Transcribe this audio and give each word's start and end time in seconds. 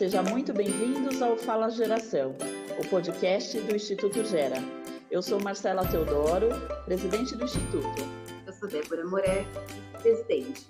Seja 0.00 0.22
muito 0.22 0.54
bem-vindos 0.54 1.20
ao 1.20 1.36
Fala 1.36 1.68
Geração, 1.68 2.34
o 2.82 2.88
podcast 2.88 3.60
do 3.60 3.76
Instituto 3.76 4.24
Gera. 4.24 4.56
Eu 5.10 5.20
sou 5.20 5.38
Marcela 5.38 5.86
Teodoro, 5.86 6.48
presidente 6.86 7.36
do 7.36 7.44
Instituto. 7.44 8.00
Eu 8.46 8.52
sou 8.54 8.66
Débora 8.66 9.06
Moré, 9.06 9.44
presidente. 10.00 10.66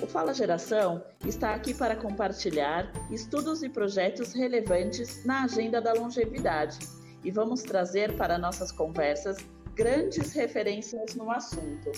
O 0.00 0.06
Fala 0.06 0.32
Geração 0.32 1.02
está 1.26 1.52
aqui 1.52 1.74
para 1.74 1.96
compartilhar 1.96 2.92
estudos 3.10 3.64
e 3.64 3.68
projetos 3.68 4.32
relevantes 4.32 5.24
na 5.24 5.42
agenda 5.42 5.82
da 5.82 5.92
longevidade 5.92 6.78
e 7.24 7.32
vamos 7.32 7.60
trazer 7.64 8.16
para 8.16 8.38
nossas 8.38 8.70
conversas 8.70 9.36
grandes 9.74 10.32
referências 10.32 11.16
no 11.16 11.28
assunto. 11.28 11.90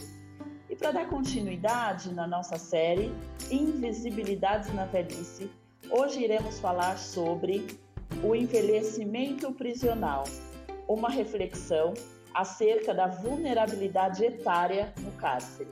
E 0.71 0.75
para 0.75 0.91
dar 0.91 1.07
continuidade 1.11 2.15
na 2.15 2.27
nossa 2.27 2.57
série 2.57 3.13
Invisibilidades 3.51 4.73
na 4.73 4.87
Velhice, 4.87 5.51
hoje 5.91 6.23
iremos 6.23 6.59
falar 6.59 6.99
sobre 6.99 7.67
o 8.23 8.35
envelhecimento 8.35 9.53
prisional, 9.53 10.25
uma 10.89 11.09
reflexão 11.09 11.95
acerca 12.35 12.95
da 12.95 13.07
vulnerabilidade 13.07 14.25
etária 14.25 14.93
no 15.01 15.11
cárcere. 15.13 15.71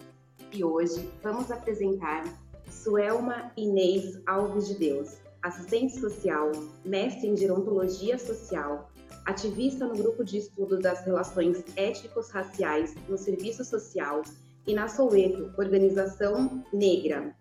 E 0.52 0.64
hoje 0.64 1.10
vamos 1.22 1.50
apresentar 1.50 2.24
Suelma 2.70 3.52
Inês 3.56 4.20
Alves 4.26 4.68
de 4.68 4.74
Deus, 4.76 5.16
assistente 5.42 5.98
social, 5.98 6.52
mestre 6.84 7.28
em 7.28 7.36
gerontologia 7.36 8.18
social, 8.18 8.90
ativista 9.26 9.86
no 9.86 9.94
grupo 9.94 10.24
de 10.24 10.38
estudo 10.38 10.78
das 10.78 11.04
relações 11.04 11.64
étnicos-raciais 11.76 12.94
no 13.08 13.16
serviço 13.16 13.64
social 13.64 14.22
e 14.66 14.74
na 14.74 14.88
Soweto, 14.88 15.52
Organização 15.58 16.64
Negra. 16.72 17.34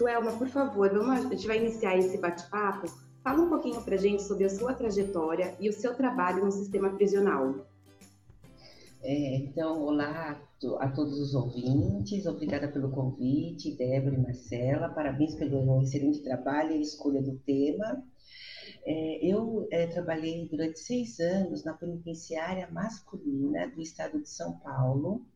Suelma, 0.00 0.32
por 0.32 0.48
favor, 0.48 0.88
vamos, 0.88 1.26
a 1.26 1.28
gente 1.28 1.46
vai 1.46 1.58
iniciar 1.58 1.94
esse 1.98 2.16
bate-papo. 2.16 2.86
Fala 3.22 3.42
um 3.42 3.50
pouquinho 3.50 3.82
para 3.82 3.96
a 3.96 3.98
gente 3.98 4.22
sobre 4.22 4.44
a 4.44 4.48
sua 4.48 4.72
trajetória 4.72 5.54
e 5.60 5.68
o 5.68 5.74
seu 5.74 5.94
trabalho 5.94 6.42
no 6.42 6.50
sistema 6.50 6.88
prisional. 6.88 7.66
É, 9.02 9.36
então, 9.36 9.82
olá 9.82 10.40
a 10.78 10.88
todos 10.88 11.20
os 11.20 11.34
ouvintes, 11.34 12.24
obrigada 12.24 12.66
pelo 12.66 12.90
convite, 12.90 13.76
Débora 13.76 14.14
e 14.14 14.22
Marcela, 14.22 14.88
parabéns 14.88 15.34
pelo 15.34 15.82
excelente 15.82 16.22
trabalho 16.22 16.72
e 16.76 16.80
escolha 16.80 17.20
do 17.20 17.36
tema. 17.40 18.02
É, 18.86 19.18
eu 19.22 19.68
é, 19.70 19.86
trabalhei 19.86 20.48
durante 20.48 20.80
seis 20.80 21.20
anos 21.20 21.62
na 21.62 21.74
penitenciária 21.74 22.70
masculina 22.72 23.68
do 23.68 23.82
estado 23.82 24.18
de 24.18 24.30
São 24.30 24.58
Paulo, 24.60 25.26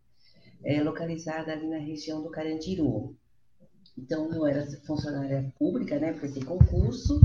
é, 0.65 0.83
localizada 0.83 1.53
ali 1.53 1.69
na 1.69 1.77
região 1.77 2.23
do 2.23 2.31
Carandiru. 2.31 3.15
Então, 3.97 4.33
eu 4.33 4.47
era 4.47 4.67
funcionária 4.87 5.53
pública, 5.59 5.99
né, 5.99 6.13
prestei 6.13 6.43
concurso 6.43 7.21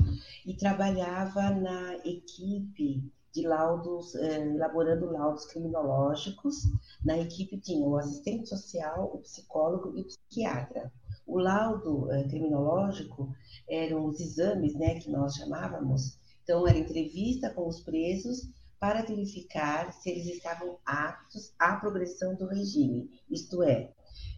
e 0.46 0.56
trabalhava 0.56 1.50
na 1.52 1.96
equipe 2.06 3.12
de 3.34 3.48
laudos, 3.48 4.16
é, 4.16 4.48
elaborando 4.48 5.12
laudos 5.12 5.46
criminológicos. 5.48 6.56
Na 7.04 7.18
equipe 7.18 7.60
tinha 7.60 7.86
o 7.86 7.98
assistente 7.98 8.50
social, 8.50 9.12
o 9.14 9.20
psicólogo 9.20 9.98
e 9.98 10.02
o 10.02 10.06
psiquiatra. 10.06 10.92
O 11.26 11.38
laudo 11.38 12.06
uh, 12.06 12.28
criminológico 12.28 13.36
eram 13.70 14.06
os 14.06 14.20
exames, 14.20 14.74
né, 14.74 15.00
que 15.00 15.12
nós 15.12 15.36
chamávamos. 15.36 16.18
Então, 16.44 16.68
era 16.68 16.78
entrevista 16.78 17.52
com 17.52 17.68
os 17.68 17.82
presos 17.82 18.50
para 18.80 19.04
verificar 19.04 19.94
se 19.94 20.10
eles 20.10 20.26
estavam 20.26 20.80
aptos 20.86 21.54
à 21.60 21.76
progressão 21.76 22.34
do 22.36 22.48
regime, 22.48 23.10
isto 23.30 23.62
é, 23.62 23.92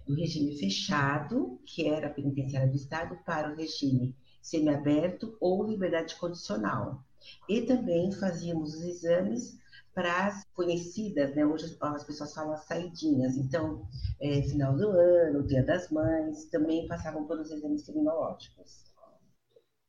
do 0.08 0.16
regime 0.16 0.58
fechado, 0.58 1.60
que 1.66 1.88
era 1.88 2.08
a 2.08 2.14
penitenciária 2.14 2.70
do 2.70 2.76
Estado, 2.76 3.18
para 3.26 3.52
o 3.52 3.56
regime 3.56 4.16
semiaberto 4.42 5.38
ou 5.40 5.64
liberdade 5.64 6.16
condicional. 6.16 7.04
E 7.48 7.62
também 7.62 8.12
fazíamos 8.12 8.74
os 8.74 8.82
exames 8.82 9.60
para 9.94 10.28
as 10.28 10.46
conhecidas, 10.54 11.36
né? 11.36 11.46
Hoje 11.46 11.78
as 11.80 12.04
pessoas 12.04 12.34
falam 12.34 12.54
as 12.54 12.66
saidinhas. 12.66 13.38
Então, 13.38 13.86
é, 14.20 14.42
final 14.44 14.76
do 14.76 14.90
ano, 14.90 15.46
Dia 15.46 15.64
das 15.64 15.90
Mães, 15.92 16.46
também 16.46 16.88
passavam 16.88 17.28
pelos 17.28 17.52
exames 17.52 17.84
criminológicos. 17.84 18.92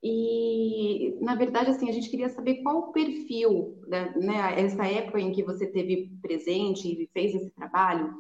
E, 0.02 1.16
na 1.20 1.36
verdade, 1.36 1.70
assim, 1.70 1.88
a 1.88 1.92
gente 1.92 2.10
queria 2.10 2.28
saber 2.28 2.56
qual 2.62 2.78
o 2.78 2.92
perfil, 2.92 3.80
né, 3.86 4.12
né, 4.16 4.60
essa 4.60 4.84
época 4.84 5.20
em 5.20 5.30
que 5.30 5.44
você 5.44 5.64
teve 5.64 6.10
presente 6.20 6.88
e 6.88 7.08
fez 7.12 7.32
esse 7.36 7.50
trabalho, 7.50 8.12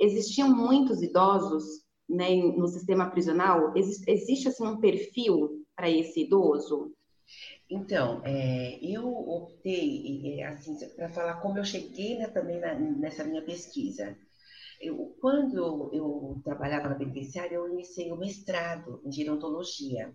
existiam 0.00 0.48
muitos 0.48 1.02
idosos 1.02 1.64
né, 2.08 2.34
no 2.34 2.66
sistema 2.66 3.10
prisional? 3.10 3.72
Existe, 3.76 4.48
assim, 4.48 4.66
um 4.66 4.80
perfil 4.80 5.64
para 5.76 5.88
esse 5.88 6.22
idoso? 6.22 6.92
Então, 7.68 8.20
é, 8.24 8.78
eu 8.82 9.06
optei, 9.06 10.42
assim, 10.42 10.76
para 10.96 11.08
falar 11.10 11.34
como 11.40 11.58
eu 11.58 11.64
cheguei 11.64 12.18
né, 12.18 12.26
também 12.26 12.58
na, 12.58 12.74
nessa 12.74 13.22
minha 13.22 13.42
pesquisa. 13.42 14.16
Eu, 14.80 15.14
quando 15.20 15.90
eu, 15.92 16.40
trabalhava 16.42 16.88
na 16.88 16.94
penitenciária, 16.94 17.54
eu 17.54 17.68
iniciei 17.68 18.10
o 18.10 18.16
mestrado 18.16 19.00
em 19.04 19.12
gerontologia. 19.12 20.12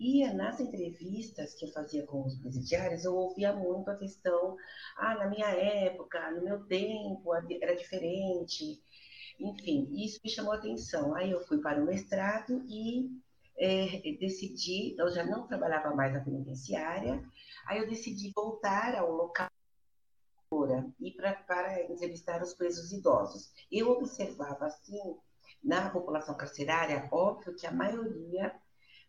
E 0.00 0.26
nas 0.32 0.58
entrevistas 0.58 1.54
que 1.54 1.66
eu 1.66 1.72
fazia 1.72 2.04
com 2.06 2.24
os 2.24 2.38
presidiários, 2.38 3.04
eu 3.04 3.14
ouvia 3.14 3.52
muito 3.52 3.90
a 3.90 3.96
questão, 3.96 4.56
ah, 4.96 5.14
na 5.16 5.28
minha 5.28 5.48
época, 5.48 6.30
no 6.32 6.42
meu 6.42 6.64
tempo, 6.66 7.34
era 7.60 7.76
diferente. 7.76 8.82
Enfim, 9.38 9.88
isso 9.92 10.20
me 10.24 10.30
chamou 10.30 10.52
atenção. 10.52 11.14
Aí 11.14 11.30
eu 11.30 11.40
fui 11.46 11.58
para 11.58 11.80
o 11.80 11.86
mestrado 11.86 12.64
e 12.68 13.10
é, 13.58 14.16
decidi, 14.18 14.94
eu 14.98 15.10
já 15.10 15.24
não 15.24 15.46
trabalhava 15.46 15.94
mais 15.94 16.12
na 16.12 16.20
penitenciária, 16.20 17.22
aí 17.66 17.78
eu 17.78 17.88
decidi 17.88 18.32
voltar 18.34 18.94
ao 18.96 19.10
local 19.10 19.48
e 21.00 21.10
pra, 21.12 21.34
para 21.34 21.82
entrevistar 21.90 22.40
os 22.42 22.54
presos 22.54 22.92
idosos. 22.92 23.52
Eu 23.70 23.90
observava, 23.90 24.66
assim, 24.66 25.16
na 25.62 25.90
população 25.90 26.36
carcerária, 26.36 27.08
óbvio 27.10 27.56
que 27.56 27.66
a 27.66 27.72
maioria, 27.72 28.54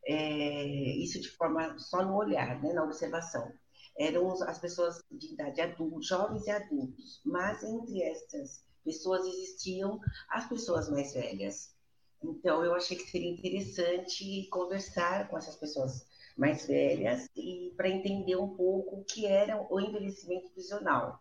é, 0.06 0.64
isso 0.98 1.22
de 1.22 1.30
forma 1.30 1.78
só 1.78 2.04
no 2.04 2.16
olhar, 2.16 2.62
né, 2.62 2.74
na 2.74 2.84
observação, 2.84 3.52
eram 3.98 4.32
as 4.44 4.60
pessoas 4.60 5.04
de 5.12 5.34
idade 5.34 5.62
adulta, 5.62 6.02
jovens 6.02 6.46
e 6.48 6.52
adultos, 6.52 7.22
mas 7.24 7.64
entre 7.64 8.02
essas 8.04 8.67
pessoas 8.88 9.26
existiam 9.26 10.00
as 10.30 10.48
pessoas 10.48 10.90
mais 10.90 11.14
velhas. 11.14 11.76
Então, 12.24 12.64
eu 12.64 12.74
achei 12.74 12.96
que 12.96 13.12
seria 13.12 13.30
interessante 13.30 14.48
conversar 14.50 15.28
com 15.28 15.38
essas 15.38 15.58
pessoas 15.58 16.08
mais 16.38 16.66
velhas 16.66 17.28
e 17.36 17.74
para 17.76 17.90
entender 17.90 18.38
um 18.38 18.56
pouco 18.56 19.02
o 19.02 19.04
que 19.04 19.26
era 19.26 19.62
o 19.70 19.80
envelhecimento 19.80 20.50
prisional. 20.52 21.20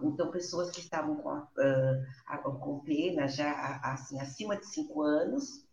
Então, 0.00 0.30
pessoas 0.30 0.70
que 0.70 0.80
estavam 0.80 1.16
com, 1.16 1.28
a, 1.28 1.48
a, 2.26 2.38
com 2.38 2.80
pena 2.80 3.28
já 3.28 3.78
assim, 3.82 4.18
acima 4.18 4.56
de 4.56 4.66
cinco 4.66 5.02
anos 5.02 5.66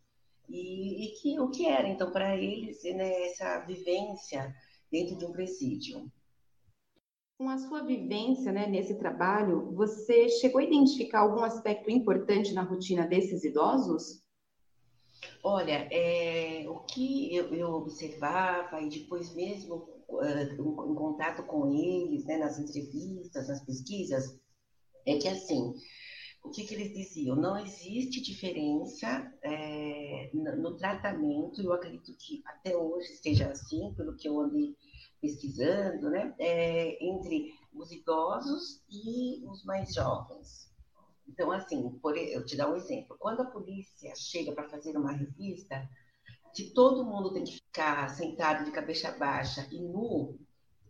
e, 0.49 1.05
e 1.05 1.11
que 1.21 1.39
o 1.39 1.49
que 1.49 1.67
era, 1.67 1.87
então, 1.87 2.11
para 2.11 2.35
eles, 2.35 2.83
né, 2.83 3.27
essa 3.27 3.59
vivência 3.59 4.53
dentro 4.91 5.15
de 5.15 5.25
um 5.25 5.31
presídio. 5.31 6.11
Com 7.37 7.49
a 7.49 7.57
sua 7.57 7.83
vivência 7.83 8.51
né, 8.51 8.67
nesse 8.67 8.95
trabalho, 8.95 9.73
você 9.73 10.29
chegou 10.29 10.61
a 10.61 10.63
identificar 10.63 11.21
algum 11.21 11.43
aspecto 11.43 11.89
importante 11.89 12.53
na 12.53 12.61
rotina 12.61 13.07
desses 13.07 13.43
idosos? 13.43 14.23
Olha, 15.43 15.87
é, 15.91 16.65
o 16.69 16.79
que 16.81 17.35
eu, 17.35 17.53
eu, 17.53 17.69
observava 17.69 18.81
e 18.81 18.89
depois 18.89 19.33
mesmo 19.33 19.89
uh, 20.09 20.91
em 20.91 20.95
contato 20.95 21.43
com 21.43 21.71
eles, 21.73 22.25
né, 22.25 22.37
nas 22.37 22.59
entrevistas, 22.59 23.47
nas 23.47 23.65
pesquisas, 23.65 24.39
é 25.05 25.17
que 25.17 25.27
assim, 25.27 25.73
o 26.43 26.49
que, 26.49 26.65
que 26.65 26.73
eles 26.73 26.93
diziam? 26.93 27.35
Não 27.35 27.57
existe 27.57 28.21
diferença 28.21 29.33
é, 29.43 30.29
no, 30.33 30.57
no, 30.57 30.77
tratamento, 30.77 31.61
eu 31.61 31.73
acredito 31.73 32.15
que 32.17 32.41
até 32.45 32.75
hoje 32.75 33.13
esteja 33.13 33.49
assim, 33.49 33.93
pelo 33.95 34.15
que 34.15 34.27
eu 34.27 34.39
andei 34.39 34.75
pesquisando, 35.23 36.09
né, 36.09 36.35
é, 36.37 37.01
entre 37.01 37.53
os 37.73 37.89
idosos 37.93 38.83
e 38.91 39.41
os 39.47 39.63
mais 39.63 39.93
jovens. 39.93 40.69
Então, 41.25 41.49
assim, 41.49 41.89
por, 42.01 42.17
eu 42.17 42.45
te 42.45 42.57
dar 42.57 42.69
um 42.69 42.75
exemplo. 42.75 43.15
Quando 43.17 43.41
a 43.41 43.45
polícia 43.45 44.13
chega 44.17 44.51
para 44.51 44.67
fazer 44.67 44.97
uma 44.97 45.13
revista, 45.13 45.89
que 46.53 46.71
todo 46.71 47.05
mundo 47.05 47.31
tem 47.31 47.45
que 47.45 47.53
ficar 47.53 48.09
sentado 48.09 48.65
de 48.65 48.71
cabeça 48.71 49.13
baixa 49.13 49.65
e 49.71 49.81
nu, 49.81 50.37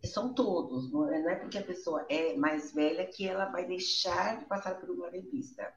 são 0.04 0.34
todos. 0.34 0.90
Não 0.92 1.08
é, 1.08 1.22
não 1.22 1.30
é 1.30 1.36
porque 1.36 1.58
a 1.58 1.64
pessoa 1.64 2.04
é 2.10 2.36
mais 2.36 2.74
velha 2.74 3.06
que 3.06 3.26
ela 3.28 3.46
vai 3.46 3.64
deixar 3.64 4.40
de 4.40 4.46
passar 4.46 4.80
por 4.80 4.90
uma 4.90 5.08
revista. 5.10 5.72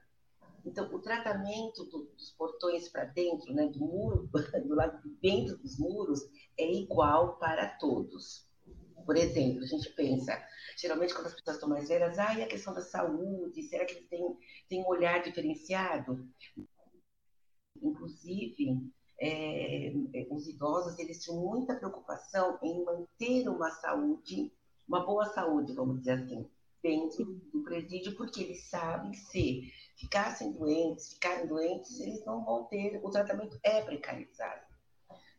Então, 0.66 0.92
o 0.92 0.98
tratamento 0.98 1.84
do, 1.84 2.10
dos 2.16 2.32
portões 2.32 2.88
para 2.88 3.04
dentro, 3.04 3.54
né, 3.54 3.68
do 3.68 3.78
muro, 3.78 4.28
do 4.66 4.74
lado 4.74 5.00
de 5.00 5.14
dentro 5.22 5.56
dos 5.58 5.78
muros, 5.78 6.20
é 6.58 6.70
igual 6.70 7.38
para 7.38 7.68
todos. 7.78 8.47
Por 9.08 9.16
exemplo, 9.16 9.62
a 9.62 9.66
gente 9.66 9.88
pensa, 9.94 10.38
geralmente 10.76 11.14
quando 11.14 11.28
as 11.28 11.34
pessoas 11.34 11.56
estão 11.56 11.66
mais 11.66 11.88
velhas, 11.88 12.18
ah, 12.18 12.38
e 12.38 12.42
a 12.42 12.46
questão 12.46 12.74
da 12.74 12.82
saúde, 12.82 13.62
será 13.62 13.86
que 13.86 13.94
eles 13.94 14.06
têm, 14.06 14.36
têm 14.68 14.82
um 14.82 14.86
olhar 14.86 15.22
diferenciado? 15.22 16.28
Inclusive, 17.80 18.92
é, 19.18 19.94
os 20.30 20.46
idosos 20.46 20.98
eles 20.98 21.24
tinham 21.24 21.40
muita 21.40 21.74
preocupação 21.74 22.58
em 22.62 22.84
manter 22.84 23.48
uma 23.48 23.70
saúde, 23.70 24.52
uma 24.86 25.06
boa 25.06 25.24
saúde, 25.24 25.72
vamos 25.72 26.00
dizer 26.00 26.24
assim, 26.24 26.46
dentro 26.82 27.24
do 27.50 27.62
presídio, 27.62 28.14
porque 28.14 28.42
eles 28.42 28.64
sabem 28.64 29.12
que 29.12 29.20
se 29.20 29.72
ficassem 29.96 30.52
doentes, 30.52 31.14
ficarem 31.14 31.46
doentes, 31.46 31.98
eles 31.98 32.22
não 32.26 32.44
vão 32.44 32.64
ter, 32.64 33.00
o 33.02 33.08
tratamento 33.08 33.58
é 33.62 33.80
precarizado. 33.80 34.67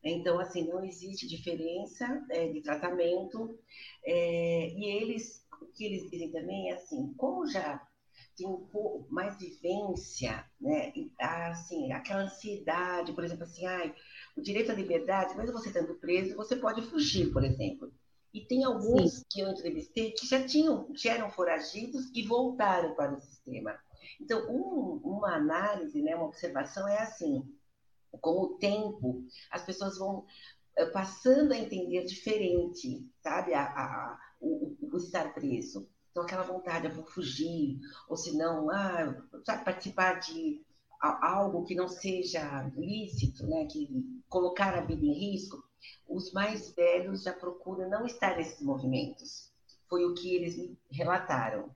Então, 0.04 0.40
assim, 0.40 0.68
não 0.68 0.84
existe 0.84 1.28
diferença 1.28 2.26
é, 2.32 2.48
de 2.48 2.62
tratamento, 2.62 3.60
é, 4.06 4.70
e 4.70 4.86
eles, 4.86 5.46
o 5.62 5.66
que 5.68 5.86
eles 5.86 6.10
dizem 6.10 6.32
também 6.32 6.72
é 6.72 6.76
assim, 6.76 7.14
como 7.18 7.46
já 7.48 7.86
tem 8.36 8.48
um 8.48 8.66
pouco 8.68 9.06
mais 9.14 9.38
vivência, 9.38 10.46
né? 10.60 10.94
Assim, 11.20 11.92
aquela 11.92 12.24
ansiedade, 12.24 13.12
por 13.12 13.24
exemplo, 13.24 13.44
assim, 13.44 13.66
ai, 13.66 13.94
o 14.38 14.42
direito 14.42 14.72
à 14.72 14.76
liberdade, 14.76 15.36
mesmo 15.36 15.52
você 15.52 15.68
estando 15.68 15.96
preso, 15.96 16.38
você 16.38 16.56
pode 16.56 16.82
fugir, 16.84 17.32
por 17.34 17.44
exemplo. 17.44 17.92
E 18.34 18.42
tem 18.42 18.64
alguns 18.64 19.16
Sim. 19.16 19.24
que 19.30 19.40
eu 19.42 19.50
entrevistei 19.50 20.12
que 20.12 20.26
já 20.26 20.46
tinham, 20.46 20.88
já 20.96 21.16
eram 21.16 21.30
foragidos 21.32 22.10
e 22.14 22.22
voltaram 22.24 22.94
para 22.96 23.14
o 23.14 23.20
sistema. 23.20 23.78
Então, 24.22 24.48
um, 24.50 25.02
uma 25.04 25.36
análise, 25.36 26.02
né, 26.02 26.16
uma 26.16 26.28
observação 26.28 26.88
é 26.88 27.00
assim: 27.00 27.44
com 28.22 28.42
o 28.42 28.58
tempo, 28.58 29.24
as 29.52 29.64
pessoas 29.64 29.98
vão 29.98 30.26
eh, 30.76 30.86
passando 30.88 31.52
a 31.52 31.58
entender 31.58 32.06
diferente, 32.06 33.08
sabe, 33.22 33.54
a, 33.54 33.64
a, 33.64 34.20
o, 34.40 34.76
o 34.82 34.98
estar 34.98 35.34
preso. 35.34 35.90
Então, 36.12 36.24
aquela 36.24 36.44
vontade, 36.44 36.88
eu 36.88 36.96
vou 36.96 37.06
fugir, 37.06 37.80
ou 38.08 38.18
se 38.18 38.36
não, 38.36 38.70
ah, 38.70 39.16
participar 39.64 40.20
de 40.20 40.62
algo 41.00 41.64
que 41.64 41.76
não 41.76 41.88
seja 41.88 42.70
lícito, 42.76 43.48
né, 43.48 43.66
que 43.66 43.88
colocar 44.28 44.74
a 44.76 44.82
vida 44.82 45.06
em 45.06 45.14
risco, 45.14 45.64
os 46.08 46.32
mais 46.34 46.74
velhos 46.74 47.24
já 47.24 47.34
procuram 47.34 47.90
não 47.90 48.06
estar 48.06 48.36
nesses 48.36 48.62
movimentos. 48.62 49.50
Foi 49.88 50.04
o 50.06 50.14
que 50.14 50.36
eles 50.36 50.58
me 50.58 50.78
relataram, 50.92 51.74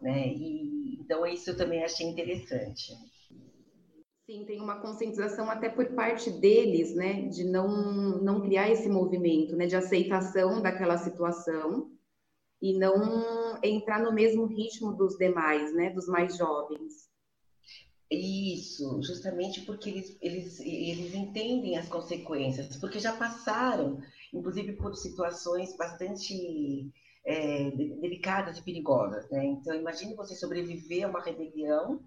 né? 0.00 0.28
E 0.28 0.98
então 1.00 1.26
isso 1.26 1.50
eu 1.50 1.56
também 1.56 1.82
achei 1.82 2.06
interessante. 2.06 2.92
Sim, 4.32 4.46
tem 4.46 4.62
uma 4.62 4.80
conscientização 4.80 5.50
até 5.50 5.68
por 5.68 5.84
parte 5.94 6.30
deles, 6.30 6.94
né, 6.94 7.28
de 7.28 7.44
não 7.44 8.18
não 8.22 8.40
criar 8.40 8.70
esse 8.70 8.88
movimento, 8.88 9.54
né, 9.54 9.66
de 9.66 9.76
aceitação 9.76 10.62
daquela 10.62 10.96
situação 10.96 11.90
e 12.60 12.72
não 12.78 13.60
entrar 13.62 14.02
no 14.02 14.10
mesmo 14.10 14.46
ritmo 14.46 14.96
dos 14.96 15.18
demais, 15.18 15.74
né, 15.74 15.90
dos 15.90 16.06
mais 16.06 16.34
jovens. 16.38 17.10
Isso, 18.10 19.02
justamente 19.02 19.60
porque 19.66 19.90
eles, 19.90 20.16
eles, 20.22 20.60
eles 20.60 21.14
entendem 21.14 21.76
as 21.76 21.90
consequências, 21.90 22.74
porque 22.78 22.98
já 22.98 23.14
passaram, 23.14 24.00
inclusive 24.32 24.72
por 24.76 24.94
situações 24.96 25.76
bastante 25.76 26.90
é, 27.26 27.70
delicadas 27.70 28.56
e 28.56 28.62
perigosas, 28.62 29.28
né? 29.28 29.44
Então, 29.44 29.74
imagine 29.74 30.14
você 30.14 30.34
sobreviver 30.34 31.04
a 31.04 31.08
uma 31.08 31.22
rebelião, 31.22 32.00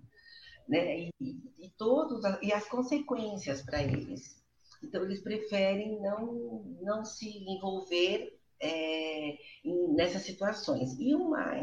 né? 0.68 1.00
E, 1.00 1.12
e, 1.60 1.70
todos, 1.78 2.22
e 2.42 2.52
as 2.54 2.68
consequências 2.68 3.62
para 3.62 3.82
eles. 3.84 4.44
Então, 4.84 5.04
eles 5.04 5.22
preferem 5.22 6.00
não, 6.02 6.64
não 6.82 7.04
se 7.04 7.28
envolver 7.28 8.38
é, 8.62 9.38
nessas 9.96 10.24
situações. 10.24 10.98
E 11.00 11.14
uma, 11.14 11.54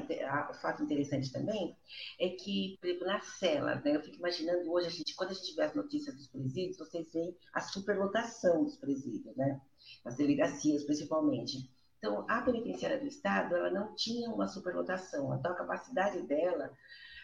um 0.50 0.54
fato 0.54 0.82
interessante 0.82 1.32
também 1.32 1.76
é 2.20 2.30
que, 2.30 2.76
por 2.80 2.88
exemplo, 2.88 3.06
nas 3.06 3.24
celas, 3.38 3.82
né, 3.82 3.96
eu 3.96 4.02
fico 4.02 4.16
imaginando 4.16 4.70
hoje, 4.72 4.86
a 4.86 4.90
gente, 4.90 5.14
quando 5.14 5.30
a 5.30 5.34
gente 5.34 5.54
vê 5.54 5.62
as 5.62 5.74
notícias 5.74 6.14
dos 6.14 6.28
presídios, 6.28 6.78
vocês 6.78 7.12
veem 7.12 7.36
a 7.54 7.60
superlotação 7.60 8.64
dos 8.64 8.76
presídios, 8.76 9.36
né? 9.36 9.60
As 10.04 10.16
delegacias, 10.16 10.84
principalmente. 10.84 11.70
Então, 11.98 12.24
a 12.28 12.42
penitenciária 12.42 12.98
do 12.98 13.06
Estado, 13.06 13.54
ela 13.54 13.70
não 13.70 13.94
tinha 13.94 14.28
uma 14.30 14.48
superlotação, 14.48 15.32
então 15.36 15.52
a 15.52 15.56
capacidade 15.56 16.20
dela, 16.22 16.72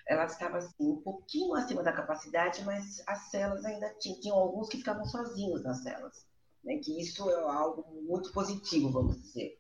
ela 0.09 0.25
estava 0.25 0.59
assim, 0.59 0.91
um 0.91 1.03
pouquinho 1.03 1.55
acima 1.55 1.83
da 1.83 1.93
capacidade, 1.93 2.65
mas 2.65 3.03
as 3.07 3.31
celas 3.31 3.65
ainda 3.65 3.89
tinham, 3.99 4.21
tinham 4.21 4.37
alguns 4.37 4.69
que 4.69 4.79
ficavam 4.79 5.05
sozinhos 5.05 5.63
nas 5.63 5.83
celas 5.83 6.29
né? 6.69 6.79
que 6.79 7.01
isso 7.01 7.29
é 7.31 7.35
algo 7.35 7.85
muito 8.03 8.33
positivo, 8.33 8.91
vamos 8.91 9.21
dizer. 9.23 9.59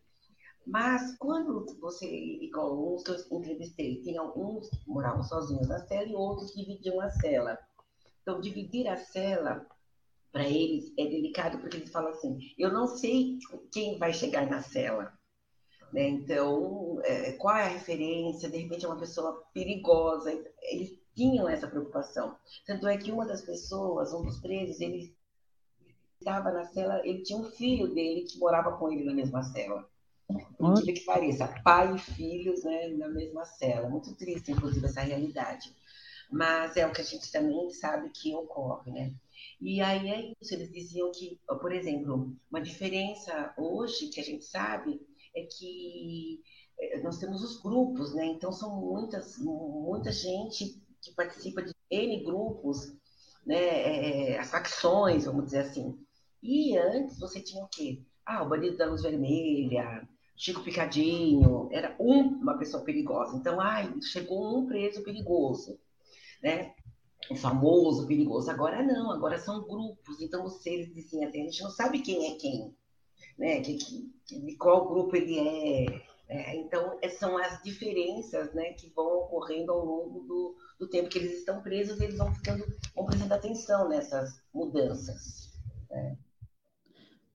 Mas 0.66 1.16
quando 1.16 1.64
você, 1.80 2.06
igual 2.06 2.94
uns 2.94 3.02
que 3.02 3.10
eu 3.10 3.38
entrevistei, 3.38 4.02
tem 4.02 4.18
alguns 4.18 4.68
que 4.68 4.78
moravam 4.86 5.22
sozinhos 5.22 5.66
na 5.66 5.78
cela 5.86 6.06
e 6.06 6.14
outros 6.14 6.50
que 6.52 6.60
dividiam 6.60 7.00
a 7.00 7.08
cela. 7.08 7.58
Então, 8.20 8.40
dividir 8.40 8.86
a 8.86 8.96
cela, 8.96 9.66
para 10.30 10.46
eles, 10.46 10.92
é 10.98 11.06
delicado, 11.06 11.58
porque 11.58 11.78
eles 11.78 11.90
falam 11.90 12.10
assim: 12.10 12.38
eu 12.58 12.70
não 12.70 12.86
sei 12.86 13.38
quem 13.72 13.98
vai 13.98 14.12
chegar 14.12 14.48
na 14.48 14.60
cela. 14.60 15.17
Né? 15.92 16.08
Então, 16.08 17.00
é, 17.04 17.32
qual 17.32 17.56
é 17.56 17.62
a 17.64 17.68
referência? 17.68 18.50
De 18.50 18.58
repente 18.58 18.84
é 18.84 18.88
uma 18.88 18.98
pessoa 18.98 19.42
perigosa. 19.52 20.30
Eles 20.62 20.98
tinham 21.14 21.48
essa 21.48 21.66
preocupação. 21.66 22.36
Tanto 22.66 22.86
é 22.86 22.96
que 22.96 23.10
uma 23.10 23.26
das 23.26 23.42
pessoas, 23.42 24.12
um 24.12 24.22
dos 24.22 24.40
presos, 24.40 24.80
ele 24.80 25.16
estava 26.20 26.50
na 26.50 26.64
cela, 26.64 27.00
ele 27.06 27.22
tinha 27.22 27.38
um 27.38 27.50
filho 27.50 27.92
dele 27.94 28.22
que 28.22 28.38
morava 28.38 28.76
com 28.76 28.90
ele 28.90 29.04
na 29.04 29.14
mesma 29.14 29.42
cela. 29.42 29.88
Incrível 30.60 30.94
que 30.94 31.04
pareça, 31.04 31.48
pai 31.64 31.94
e 31.94 31.98
filhos 31.98 32.62
né, 32.62 32.88
na 32.88 33.08
mesma 33.08 33.44
cela. 33.44 33.88
Muito 33.88 34.14
triste, 34.14 34.52
inclusive, 34.52 34.84
essa 34.84 35.00
realidade. 35.00 35.74
Mas 36.30 36.76
é 36.76 36.86
o 36.86 36.92
que 36.92 37.00
a 37.00 37.04
gente 37.04 37.32
também 37.32 37.70
sabe 37.70 38.10
que 38.10 38.34
ocorre, 38.34 38.92
né? 38.92 39.14
E 39.60 39.80
aí 39.80 40.10
é 40.10 40.34
isso, 40.40 40.54
eles 40.54 40.70
diziam 40.70 41.10
que, 41.10 41.40
por 41.46 41.72
exemplo, 41.72 42.36
uma 42.50 42.60
diferença 42.60 43.54
hoje 43.56 44.08
que 44.08 44.20
a 44.20 44.24
gente 44.24 44.44
sabe 44.44 45.00
é 45.34 45.42
que 45.42 46.40
eh, 46.78 47.00
nós 47.02 47.18
temos 47.18 47.42
os 47.42 47.60
grupos, 47.62 48.14
né? 48.14 48.26
Então 48.26 48.52
são 48.52 48.76
muitas, 48.80 49.38
muita 49.38 50.12
gente 50.12 50.80
que 51.02 51.12
participa 51.14 51.62
de 51.62 51.72
N 51.90 52.24
grupos, 52.24 52.92
né? 53.46 54.34
É, 54.34 54.38
as 54.38 54.50
facções, 54.50 55.24
vamos 55.24 55.46
dizer 55.46 55.60
assim. 55.60 55.98
E 56.42 56.76
antes 56.76 57.18
você 57.18 57.40
tinha 57.40 57.64
o 57.64 57.68
quê? 57.68 58.02
Ah, 58.24 58.42
o 58.42 58.48
bandido 58.48 58.76
da 58.76 58.86
luz 58.86 59.02
vermelha, 59.02 60.06
Chico 60.36 60.62
Picadinho, 60.62 61.68
era 61.72 61.96
uma 61.98 62.56
pessoa 62.58 62.84
perigosa. 62.84 63.36
Então, 63.36 63.60
ai, 63.60 63.92
chegou 64.02 64.58
um 64.58 64.66
preso 64.66 65.02
perigoso, 65.02 65.78
né? 66.42 66.74
O 67.30 67.34
famoso 67.34 68.06
perigoso. 68.06 68.50
Agora 68.50 68.82
não, 68.82 69.10
agora 69.10 69.38
são 69.38 69.66
grupos. 69.66 70.20
Então, 70.20 70.42
vocês 70.44 70.94
dizem 70.94 71.24
até, 71.24 71.40
a 71.40 71.44
gente 71.44 71.62
não 71.62 71.70
sabe 71.70 72.00
quem 72.00 72.32
é 72.32 72.36
quem, 72.36 72.72
né? 73.38 73.60
Que, 73.60 73.76
de 73.76 74.56
qual 74.56 74.88
grupo 74.88 75.16
ele 75.16 75.38
é. 75.38 76.02
é. 76.28 76.56
Então, 76.56 76.98
é, 77.02 77.08
são 77.08 77.38
as 77.38 77.62
diferenças 77.62 78.52
né, 78.54 78.72
que 78.74 78.90
vão 78.94 79.20
ocorrendo 79.20 79.72
ao 79.72 79.84
longo 79.84 80.20
do, 80.20 80.56
do 80.78 80.88
tempo 80.88 81.08
que 81.08 81.18
eles 81.18 81.38
estão 81.38 81.62
presos, 81.62 82.00
eles 82.00 82.18
vão 82.18 82.34
ficando, 82.34 82.64
vão 82.94 83.06
prestando 83.06 83.34
atenção 83.34 83.88
nessas 83.88 84.40
mudanças. 84.52 85.50
Né? 85.90 86.18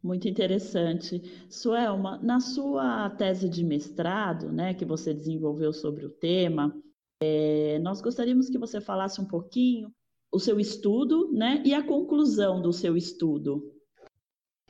Muito 0.03 0.27
interessante. 0.27 1.21
Suelma, 1.49 2.19
na 2.21 2.41
sua 2.41 3.09
tese 3.11 3.47
de 3.47 3.63
mestrado, 3.63 4.51
né, 4.51 4.73
que 4.73 4.83
você 4.83 5.13
desenvolveu 5.13 5.71
sobre 5.71 6.05
o 6.05 6.09
tema, 6.09 6.75
é, 7.21 7.79
nós 7.79 8.01
gostaríamos 8.01 8.49
que 8.49 8.57
você 8.57 8.81
falasse 8.81 9.21
um 9.21 9.25
pouquinho 9.25 9.89
o 10.29 10.39
seu 10.39 10.59
estudo, 10.59 11.31
né, 11.31 11.61
e 11.63 11.73
a 11.73 11.85
conclusão 11.85 12.61
do 12.61 12.73
seu 12.73 12.97
estudo. 12.97 13.71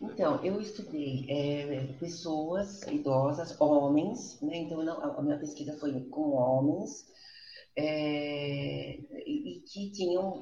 Então, 0.02 0.44
eu 0.44 0.60
estudei 0.60 1.26
é, 1.30 1.94
pessoas 2.00 2.82
idosas, 2.84 3.60
homens, 3.60 4.40
né, 4.42 4.58
então 4.58 4.84
não, 4.84 5.02
a 5.02 5.22
minha 5.22 5.40
pesquisa 5.40 5.78
foi 5.80 6.04
com 6.10 6.32
homens, 6.32 7.06
é, 7.76 8.98
e, 9.26 9.64
que 9.66 9.92
tinham, 9.92 10.42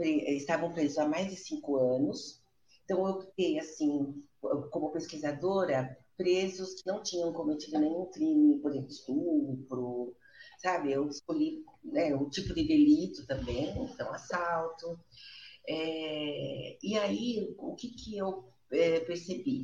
estavam 0.00 0.72
presos 0.72 0.98
há 0.98 1.06
mais 1.06 1.28
de 1.28 1.36
cinco 1.36 1.76
anos, 1.76 2.42
então, 2.86 3.00
eu 3.00 3.14
optei, 3.16 3.58
assim, 3.58 4.22
como 4.70 4.92
pesquisadora, 4.92 5.98
presos 6.16 6.74
que 6.74 6.86
não 6.86 7.02
tinham 7.02 7.32
cometido 7.32 7.80
nenhum 7.80 8.06
crime, 8.12 8.60
por 8.60 8.70
exemplo, 8.70 8.88
estupro, 8.88 10.16
sabe? 10.58 10.92
Eu 10.92 11.08
escolhi 11.08 11.64
né, 11.84 12.14
o 12.14 12.30
tipo 12.30 12.54
de 12.54 12.64
delito 12.66 13.26
também, 13.26 13.70
então, 13.92 14.12
assalto. 14.14 15.00
É, 15.68 16.78
e 16.80 16.96
aí, 16.96 17.54
o 17.58 17.74
que, 17.74 17.88
que 17.88 18.16
eu 18.16 18.44
é, 18.70 19.00
percebi? 19.00 19.62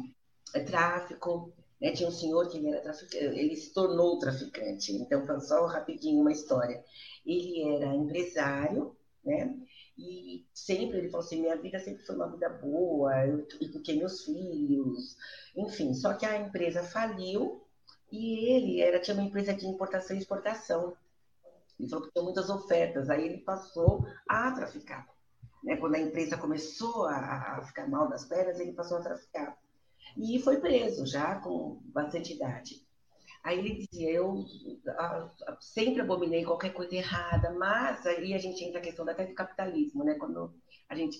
Tráfico, 0.67 1.53
né? 1.81 1.93
tinha 1.93 2.09
um 2.09 2.13
senhor 2.13 2.49
que 2.49 2.59
ele 2.59 2.69
era 2.69 2.83
traficante, 2.83 3.17
ele 3.17 3.57
se 3.57 3.73
tornou 3.73 4.19
traficante, 4.19 4.93
então, 4.93 5.41
só 5.41 5.67
rapidinho 5.67 6.21
uma 6.21 6.33
história. 6.33 6.85
Ele 7.25 7.63
era 7.75 7.95
empresário, 7.95 8.95
né? 9.25 9.57
E 9.97 10.45
sempre 10.53 10.99
ele 10.99 11.11
falou 11.11 11.25
assim: 11.25 11.41
minha 11.41 11.57
vida 11.57 11.79
sempre 11.79 12.05
foi 12.05 12.17
uma 12.17 12.31
vida 12.31 12.49
boa, 12.49 13.27
eu 13.27 13.47
eduquei 13.61 13.99
meus 13.99 14.25
filhos, 14.25 15.17
enfim. 15.57 15.95
Só 15.95 16.15
que 16.15 16.27
a 16.27 16.39
empresa 16.39 16.83
faliu 16.83 17.63
e 18.11 18.51
ele 18.51 18.81
era, 18.81 19.01
tinha 19.01 19.17
uma 19.17 19.27
empresa 19.27 19.55
de 19.55 19.67
importação 19.67 20.17
e 20.17 20.21
exportação. 20.21 20.97
Ele 21.79 21.89
falou 21.89 22.07
que 22.07 22.13
tinha 22.13 22.23
muitas 22.23 22.51
ofertas, 22.51 23.11
aí 23.11 23.25
ele 23.25 23.39
passou 23.39 24.07
a 24.29 24.51
traficar. 24.53 25.12
Né? 25.62 25.76
Quando 25.76 25.95
a 25.95 26.00
imprensa 26.00 26.37
começou 26.37 27.07
a, 27.07 27.59
a 27.59 27.64
ficar 27.64 27.88
mal 27.88 28.09
das 28.09 28.25
pernas, 28.25 28.59
ele 28.59 28.73
passou 28.73 28.99
a 28.99 29.02
traficar. 29.02 29.57
E 30.16 30.38
foi 30.40 30.61
preso 30.61 31.07
já 31.07 31.37
com 31.37 31.81
bastante 31.85 32.35
idade. 32.35 32.83
Aí 33.42 33.59
ele 33.59 33.87
dizia, 33.87 34.12
eu 34.12 34.45
sempre 35.61 36.00
abominei 36.00 36.45
qualquer 36.45 36.73
coisa 36.73 36.95
errada, 36.95 37.50
mas 37.50 38.07
aí 38.07 38.35
a 38.35 38.38
gente 38.38 38.62
entra 38.62 38.78
na 38.78 38.85
questão 38.85 39.09
até 39.09 39.26
do 39.26 39.35
capitalismo, 39.35 40.04
né? 40.04 40.14
Quando 40.14 40.54
a 40.88 40.95
gente, 40.95 41.19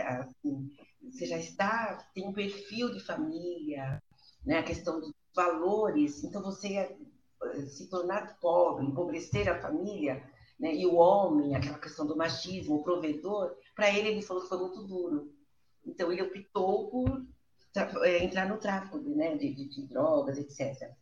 assim, 0.00 0.70
você 1.04 1.26
já 1.26 1.38
está, 1.38 1.98
tem 2.14 2.26
um 2.26 2.32
perfil 2.32 2.92
de 2.92 2.98
família, 2.98 4.02
né? 4.44 4.58
A 4.58 4.62
questão 4.64 4.98
dos 4.98 5.12
valores, 5.34 6.24
então 6.24 6.42
você 6.42 6.74
eh, 6.74 7.66
se 7.66 7.88
tornar 7.88 8.38
pobre, 8.40 8.84
empobrecer 8.84 9.48
a 9.48 9.60
família, 9.60 10.20
né? 10.58 10.74
E 10.74 10.84
o 10.84 10.96
homem, 10.96 11.54
aquela 11.54 11.78
questão 11.78 12.04
do 12.04 12.16
machismo, 12.16 12.76
o 12.76 12.82
provedor, 12.82 13.54
para 13.74 13.90
ele 13.90 14.08
ele 14.08 14.22
falou 14.22 14.42
que 14.42 14.48
foi 14.48 14.58
muito 14.58 14.82
duro. 14.84 15.34
Então 15.84 16.12
ele 16.12 16.22
optou 16.22 16.90
por 16.90 17.26
eh, 18.04 18.24
entrar 18.24 18.48
no 18.48 18.58
tráfico, 18.58 18.98
né? 18.98 19.36
de, 19.36 19.54
de, 19.54 19.68
de 19.68 19.86
drogas, 19.86 20.38
etc. 20.38 20.92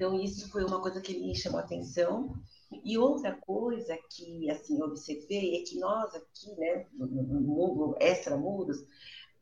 Então, 0.00 0.18
isso 0.18 0.50
foi 0.50 0.64
uma 0.64 0.80
coisa 0.80 0.98
que 0.98 1.18
me 1.18 1.36
chamou 1.36 1.60
a 1.60 1.62
atenção. 1.62 2.34
E 2.82 2.96
outra 2.96 3.36
coisa 3.36 3.98
que, 4.08 4.48
assim, 4.50 4.82
observei 4.82 5.60
é 5.60 5.64
que 5.64 5.78
nós 5.78 6.14
aqui, 6.14 6.54
né, 6.56 6.86
no 6.92 7.06
mundo 7.06 7.94
extramuros, 8.00 8.78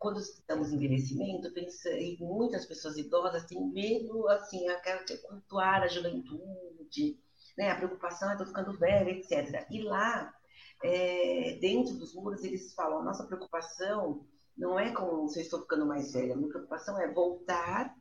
quando 0.01 0.19
estamos 0.19 0.73
em 0.73 0.75
envelhecimento, 0.75 1.53
pensa, 1.53 1.91
e 1.91 2.17
muitas 2.19 2.67
pessoas 2.67 2.97
idosas 2.97 3.45
têm 3.45 3.65
medo, 3.71 4.27
assim, 4.29 4.67
aquela 4.69 5.05
cultuar 5.29 5.83
a 5.83 5.89
juventude, 5.89 7.21
né, 7.57 7.71
a 7.71 7.77
preocupação, 7.77 8.31
é 8.31 8.33
estou 8.33 8.47
ficando 8.49 8.77
velha, 8.79 9.11
etc. 9.11 9.65
E 9.71 9.83
lá, 9.83 10.35
é, 10.83 11.59
dentro 11.61 11.95
dos 11.95 12.15
muros, 12.15 12.45
eles 12.45 12.73
falam, 12.75 13.05
nossa 13.05 13.25
preocupação 13.25 14.25
não 14.57 14.79
é 14.79 14.93
com 14.93 15.29
se 15.29 15.39
eu 15.39 15.43
estou 15.43 15.61
ficando 15.61 15.87
mais 15.87 16.13
velha, 16.13 16.37
minha 16.37 16.49
preocupação 16.49 17.01
é 17.01 17.13
voltar 17.13 17.95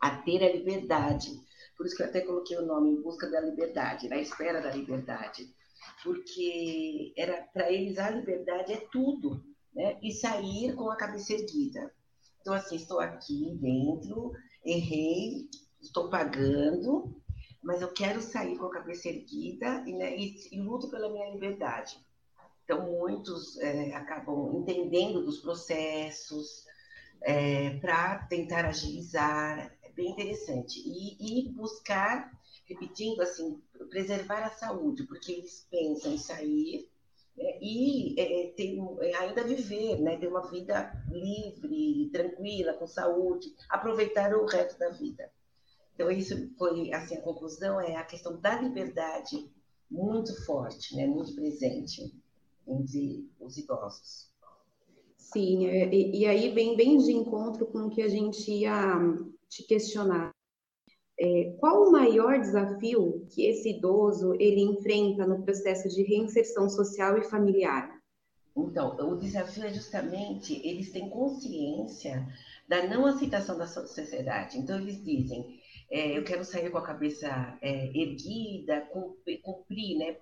a 0.00 0.16
ter 0.22 0.42
a 0.44 0.52
liberdade 0.52 1.30
por 1.76 1.86
isso 1.86 1.96
que 1.96 2.02
eu 2.02 2.06
até 2.06 2.20
coloquei 2.20 2.56
o 2.56 2.66
nome 2.66 2.90
Em 2.90 3.02
Busca 3.02 3.28
da 3.28 3.40
Liberdade, 3.40 4.08
na 4.08 4.18
espera 4.18 4.60
da 4.60 4.70
liberdade. 4.70 5.52
Porque 6.02 7.12
era 7.16 7.42
para 7.52 7.70
eles 7.70 7.98
a 7.98 8.10
liberdade 8.10 8.72
é 8.72 8.88
tudo, 8.92 9.44
né? 9.74 9.98
E 10.02 10.12
sair 10.12 10.74
com 10.74 10.90
a 10.90 10.96
cabeça 10.96 11.32
erguida. 11.32 11.92
Então, 12.40 12.54
assim, 12.54 12.76
estou 12.76 13.00
aqui 13.00 13.58
dentro, 13.60 14.32
errei, 14.64 15.48
estou 15.80 16.08
pagando, 16.10 17.14
mas 17.64 17.80
eu 17.80 17.92
quero 17.92 18.20
sair 18.20 18.56
com 18.56 18.66
a 18.66 18.70
cabeça 18.70 19.08
erguida 19.08 19.82
e, 19.86 19.92
né, 19.92 20.16
e, 20.16 20.36
e 20.52 20.60
luto 20.60 20.90
pela 20.90 21.10
minha 21.10 21.30
liberdade. 21.30 21.98
Então, 22.64 22.82
muitos 22.82 23.58
é, 23.58 23.94
acabam 23.94 24.60
entendendo 24.60 25.24
dos 25.24 25.40
processos 25.40 26.64
é, 27.22 27.78
para 27.78 28.18
tentar 28.26 28.64
agilizar 28.66 29.74
bem 29.94 30.10
interessante. 30.10 30.80
E, 30.84 31.46
e 31.46 31.52
buscar, 31.52 32.32
repetindo 32.66 33.20
assim, 33.20 33.60
preservar 33.90 34.44
a 34.44 34.50
saúde, 34.50 35.04
porque 35.04 35.32
eles 35.32 35.66
pensam 35.70 36.12
em 36.12 36.18
sair 36.18 36.88
né, 37.36 37.58
e 37.60 38.14
é, 38.18 38.52
ter, 38.56 38.78
é, 39.00 39.16
ainda 39.16 39.44
viver, 39.44 40.00
né, 40.00 40.16
ter 40.18 40.28
uma 40.28 40.48
vida 40.50 40.92
livre, 41.10 42.10
tranquila, 42.12 42.74
com 42.74 42.86
saúde, 42.86 43.54
aproveitar 43.68 44.34
o 44.34 44.46
resto 44.46 44.78
da 44.78 44.90
vida. 44.90 45.30
Então, 45.94 46.10
isso 46.10 46.50
foi, 46.56 46.92
assim, 46.92 47.16
a 47.16 47.22
conclusão 47.22 47.80
é 47.80 47.96
a 47.96 48.04
questão 48.04 48.40
da 48.40 48.60
liberdade 48.60 49.48
muito 49.90 50.44
forte, 50.44 50.96
né, 50.96 51.06
muito 51.06 51.34
presente 51.34 52.12
entre 52.66 53.28
os 53.40 53.56
idosos. 53.56 54.28
Sim, 55.16 55.66
é, 55.66 55.92
e, 55.92 56.20
e 56.20 56.26
aí 56.26 56.50
vem 56.52 56.76
bem 56.76 56.98
de 56.98 57.12
encontro 57.12 57.66
com 57.66 57.86
o 57.86 57.90
que 57.90 58.02
a 58.02 58.08
gente 58.08 58.50
ia 58.50 59.00
te 59.48 59.62
questionar. 59.64 60.32
É, 61.18 61.56
qual 61.60 61.88
o 61.88 61.92
maior 61.92 62.40
desafio 62.40 63.24
que 63.30 63.46
esse 63.46 63.70
idoso 63.70 64.34
ele 64.34 64.60
enfrenta 64.60 65.26
no 65.26 65.42
processo 65.42 65.88
de 65.88 66.02
reinserção 66.02 66.68
social 66.68 67.16
e 67.16 67.22
familiar? 67.22 68.02
Então, 68.56 68.96
o 69.10 69.16
desafio 69.16 69.64
é 69.64 69.72
justamente 69.72 70.60
eles 70.66 70.92
têm 70.92 71.10
consciência 71.10 72.26
da 72.68 72.86
não 72.86 73.06
aceitação 73.06 73.58
da 73.58 73.66
sociedade. 73.66 74.58
Então, 74.58 74.78
eles 74.78 75.02
dizem: 75.04 75.60
é, 75.94 76.18
eu 76.18 76.24
quero 76.24 76.44
sair 76.44 76.70
com 76.70 76.78
a 76.78 76.86
cabeça 76.86 77.58
é, 77.62 77.86
erguida, 77.96 78.82
cumprir, 78.92 79.40
cumprir, 79.42 79.98
né? 79.98 80.16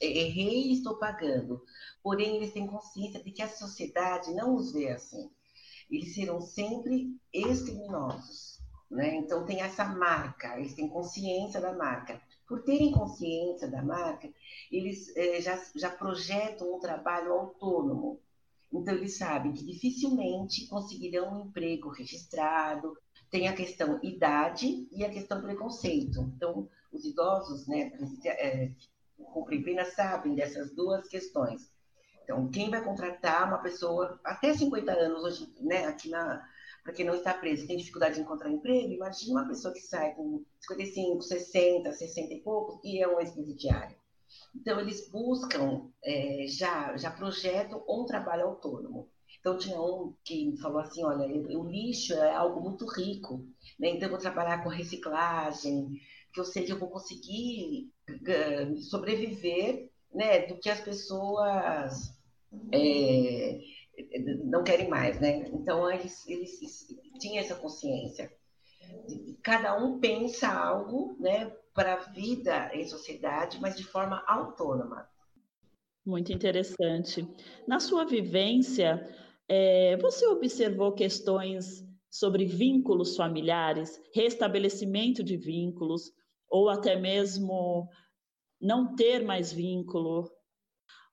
Errei 0.00 0.72
estou 0.72 0.98
pagando. 0.98 1.62
Porém, 2.02 2.36
eles 2.36 2.52
têm 2.52 2.66
consciência 2.66 3.22
de 3.22 3.30
que 3.30 3.42
a 3.42 3.48
sociedade 3.48 4.32
não 4.34 4.54
os 4.54 4.72
vê 4.72 4.90
assim. 4.90 5.30
Eles 5.90 6.14
serão 6.14 6.40
sempre 6.40 7.16
ex-criminosos 7.32 8.54
né? 8.94 9.16
Então, 9.16 9.44
tem 9.44 9.60
essa 9.60 9.84
marca, 9.84 10.56
eles 10.58 10.74
têm 10.74 10.88
consciência 10.88 11.60
da 11.60 11.72
marca. 11.72 12.20
Por 12.46 12.62
terem 12.62 12.92
consciência 12.92 13.68
da 13.68 13.82
marca, 13.82 14.32
eles 14.70 15.14
é, 15.16 15.40
já, 15.40 15.60
já 15.74 15.90
projetam 15.90 16.76
um 16.76 16.78
trabalho 16.78 17.32
autônomo. 17.32 18.20
Então, 18.72 18.94
eles 18.94 19.16
sabem 19.16 19.52
que 19.52 19.64
dificilmente 19.64 20.66
conseguirão 20.68 21.32
um 21.32 21.46
emprego 21.46 21.88
registrado. 21.88 22.96
Tem 23.34 23.48
a 23.48 23.52
questão 23.52 23.98
idade 24.00 24.86
e 24.92 25.04
a 25.04 25.10
questão 25.10 25.42
preconceito. 25.42 26.20
Então, 26.36 26.68
os 26.92 27.04
idosos, 27.04 27.66
né, 27.66 27.90
é, 28.26 28.70
cumprem 29.16 29.60
pena, 29.60 29.84
sabem 29.84 30.36
dessas 30.36 30.72
duas 30.72 31.08
questões. 31.08 31.68
Então, 32.22 32.48
quem 32.48 32.70
vai 32.70 32.80
contratar 32.84 33.48
uma 33.48 33.58
pessoa 33.58 34.20
até 34.22 34.54
50 34.54 34.92
anos 34.92 35.24
hoje, 35.24 35.52
né, 35.60 35.84
aqui 35.86 36.10
na, 36.10 36.48
para 36.84 36.92
quem 36.92 37.04
não 37.04 37.16
está 37.16 37.34
preso, 37.34 37.66
tem 37.66 37.76
dificuldade 37.76 38.14
de 38.14 38.20
encontrar 38.20 38.48
emprego, 38.48 38.92
imagina 38.92 39.40
uma 39.40 39.48
pessoa 39.48 39.74
que 39.74 39.80
sai 39.80 40.14
com 40.14 40.44
55, 40.60 41.20
60, 41.20 41.92
60 41.92 42.34
e 42.34 42.40
poucos 42.40 42.78
e 42.84 43.02
é 43.02 43.08
um 43.08 43.18
ex-presidiário. 43.18 43.96
Então, 44.54 44.78
eles 44.78 45.10
buscam, 45.10 45.90
é, 46.04 46.46
já, 46.46 46.96
já 46.96 47.10
projetam 47.10 47.84
um 47.88 48.04
trabalho 48.04 48.44
autônomo. 48.44 49.10
Então, 49.44 49.58
tinha 49.58 49.78
um 49.78 50.16
que 50.24 50.56
falou 50.56 50.78
assim: 50.78 51.04
olha, 51.04 51.26
o 51.58 51.68
lixo 51.68 52.14
é 52.14 52.34
algo 52.34 52.62
muito 52.62 52.86
rico, 52.86 53.46
né? 53.78 53.90
então 53.90 54.04
eu 54.04 54.12
vou 54.12 54.18
trabalhar 54.18 54.62
com 54.62 54.70
reciclagem, 54.70 56.00
que 56.32 56.40
eu 56.40 56.46
sei 56.46 56.64
que 56.64 56.72
eu 56.72 56.78
vou 56.78 56.88
conseguir 56.88 57.92
uh, 58.08 58.76
sobreviver 58.78 59.90
né, 60.14 60.46
do 60.46 60.56
que 60.58 60.70
as 60.70 60.80
pessoas. 60.80 62.18
É, 62.72 63.60
não 64.44 64.64
querem 64.64 64.88
mais, 64.88 65.20
né? 65.20 65.46
Então 65.52 65.90
eles, 65.90 66.26
eles 66.26 66.58
tinham 67.20 67.38
essa 67.44 67.54
consciência. 67.54 68.32
Cada 69.42 69.76
um 69.76 70.00
pensa 70.00 70.48
algo, 70.48 71.16
né, 71.20 71.54
para 71.74 71.94
a 71.94 72.12
vida 72.12 72.70
em 72.72 72.86
sociedade, 72.86 73.60
mas 73.60 73.76
de 73.76 73.84
forma 73.84 74.24
autônoma. 74.26 75.06
Muito 76.06 76.32
interessante. 76.32 77.26
Na 77.66 77.80
sua 77.80 78.04
vivência, 78.04 79.08
é, 79.48 79.96
você 79.96 80.26
observou 80.26 80.92
questões 80.92 81.84
sobre 82.10 82.44
vínculos 82.44 83.16
familiares, 83.16 84.00
restabelecimento 84.14 85.22
de 85.22 85.36
vínculos, 85.36 86.12
ou 86.48 86.68
até 86.68 86.94
mesmo 86.94 87.88
não 88.60 88.94
ter 88.94 89.24
mais 89.24 89.52
vínculo? 89.52 90.30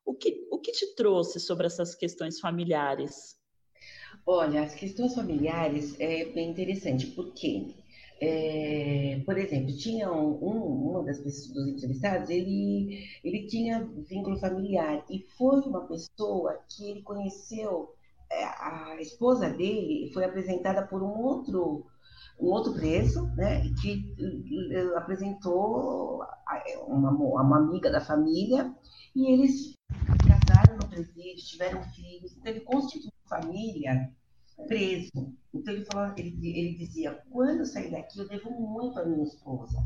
O 0.05 0.13
que, 0.13 0.47
o 0.51 0.59
que 0.59 0.71
te 0.71 0.95
trouxe 0.95 1.39
sobre 1.39 1.65
essas 1.65 1.95
questões 1.95 2.39
familiares? 2.39 3.35
Olha, 4.25 4.63
as 4.63 4.75
questões 4.75 5.15
familiares 5.15 5.99
é 5.99 6.25
bem 6.25 6.51
interessante, 6.51 7.07
porque, 7.07 7.73
é, 8.21 9.21
por 9.25 9.37
exemplo, 9.37 9.75
tinha 9.75 10.11
um, 10.11 10.37
um, 10.43 10.89
uma 10.91 11.03
das 11.03 11.19
pessoas 11.19 11.53
dos 11.53 11.67
entrevistados, 11.67 12.29
ele, 12.29 13.03
ele 13.23 13.47
tinha 13.47 13.83
vínculo 14.07 14.39
familiar 14.39 15.03
e 15.09 15.19
foi 15.37 15.61
uma 15.61 15.87
pessoa 15.87 16.61
que 16.69 16.91
ele 16.91 17.01
conheceu, 17.01 17.95
a 18.59 18.97
esposa 18.99 19.49
dele 19.49 20.11
foi 20.13 20.23
apresentada 20.25 20.85
por 20.87 21.01
um 21.01 21.19
outro 21.19 21.85
um 22.39 22.47
outro 22.47 22.73
preso, 22.73 23.27
né, 23.35 23.61
que 23.81 24.15
eh, 24.71 24.97
apresentou 24.97 26.23
uma, 26.87 27.11
uma 27.11 27.57
amiga 27.57 27.91
da 27.91 28.01
família 28.01 28.73
e 29.15 29.31
eles 29.31 29.77
casaram 30.27 30.77
no 30.77 30.89
presídio, 30.89 31.45
tiveram 31.45 31.83
filhos, 31.83 32.35
então 32.35 32.51
ele 32.51 32.61
constituiu 32.61 33.11
família 33.29 34.11
preso. 34.67 35.11
Então 35.53 35.73
ele 35.73 35.85
falou, 35.85 36.13
ele, 36.17 36.35
ele 36.43 36.77
dizia, 36.77 37.21
quando 37.29 37.59
eu 37.59 37.65
sair 37.65 37.91
daqui 37.91 38.19
eu 38.19 38.27
devo 38.27 38.49
muito 38.49 38.99
à 38.99 39.05
minha 39.05 39.23
esposa, 39.23 39.77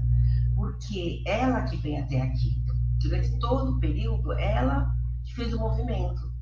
porque 0.55 1.23
ela 1.27 1.63
que 1.63 1.77
vem 1.77 1.99
até 2.01 2.21
aqui. 2.21 2.63
Durante 3.01 3.37
todo 3.39 3.73
o 3.73 3.79
período, 3.79 4.31
ela 4.33 4.95
fez 5.35 5.53
o 5.53 5.59
movimento. 5.59 6.34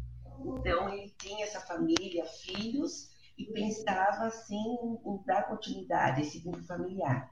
Então 0.45 0.89
ele 0.89 1.13
tinha 1.17 1.45
essa 1.45 1.59
família, 1.61 2.25
filhos, 2.25 3.11
e 3.37 3.45
pensava 3.45 4.25
assim 4.25 4.97
em 5.05 5.19
dar 5.25 5.47
continuidade 5.47 6.21
a 6.21 6.23
esse 6.23 6.39
vínculo 6.39 6.63
familiar. 6.65 7.29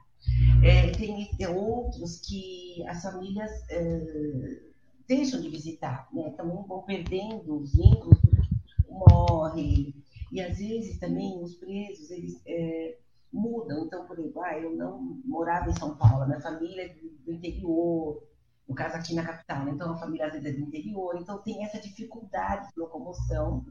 É, 0.64 0.90
tem, 0.92 1.28
tem 1.36 1.46
outros 1.48 2.20
que 2.20 2.84
as 2.86 3.02
famílias 3.02 3.50
é, 3.70 4.60
deixam 5.08 5.40
de 5.40 5.48
visitar, 5.48 6.08
né? 6.12 6.30
Também 6.36 6.62
vão 6.66 6.82
perdendo 6.82 7.60
os 7.60 7.74
vínculos 7.74 8.18
morre. 8.92 9.94
E 10.30 10.40
às 10.40 10.58
vezes 10.58 10.98
também 10.98 11.42
os 11.42 11.54
presos, 11.56 12.10
eles 12.10 12.40
é, 12.46 12.96
mudam. 13.32 13.86
Então, 13.86 14.06
por 14.06 14.18
exemplo, 14.18 14.42
ah, 14.42 14.58
eu 14.58 14.74
não 14.76 15.20
morava 15.24 15.70
em 15.70 15.78
São 15.78 15.96
Paulo, 15.96 16.26
minha 16.26 16.40
família 16.40 16.82
é 16.86 16.96
do 17.24 17.32
interior, 17.32 18.22
no 18.68 18.74
caso 18.74 18.96
aqui 18.96 19.14
na 19.14 19.24
capital, 19.24 19.64
né? 19.64 19.72
então 19.72 19.92
a 19.92 19.98
família 19.98 20.26
às 20.26 20.32
vezes 20.32 20.46
é 20.46 20.52
do 20.52 20.60
interior, 20.60 21.16
então 21.20 21.42
tem 21.42 21.64
essa 21.64 21.80
dificuldade 21.80 22.68
de 22.72 22.80
locomoção. 22.80 23.64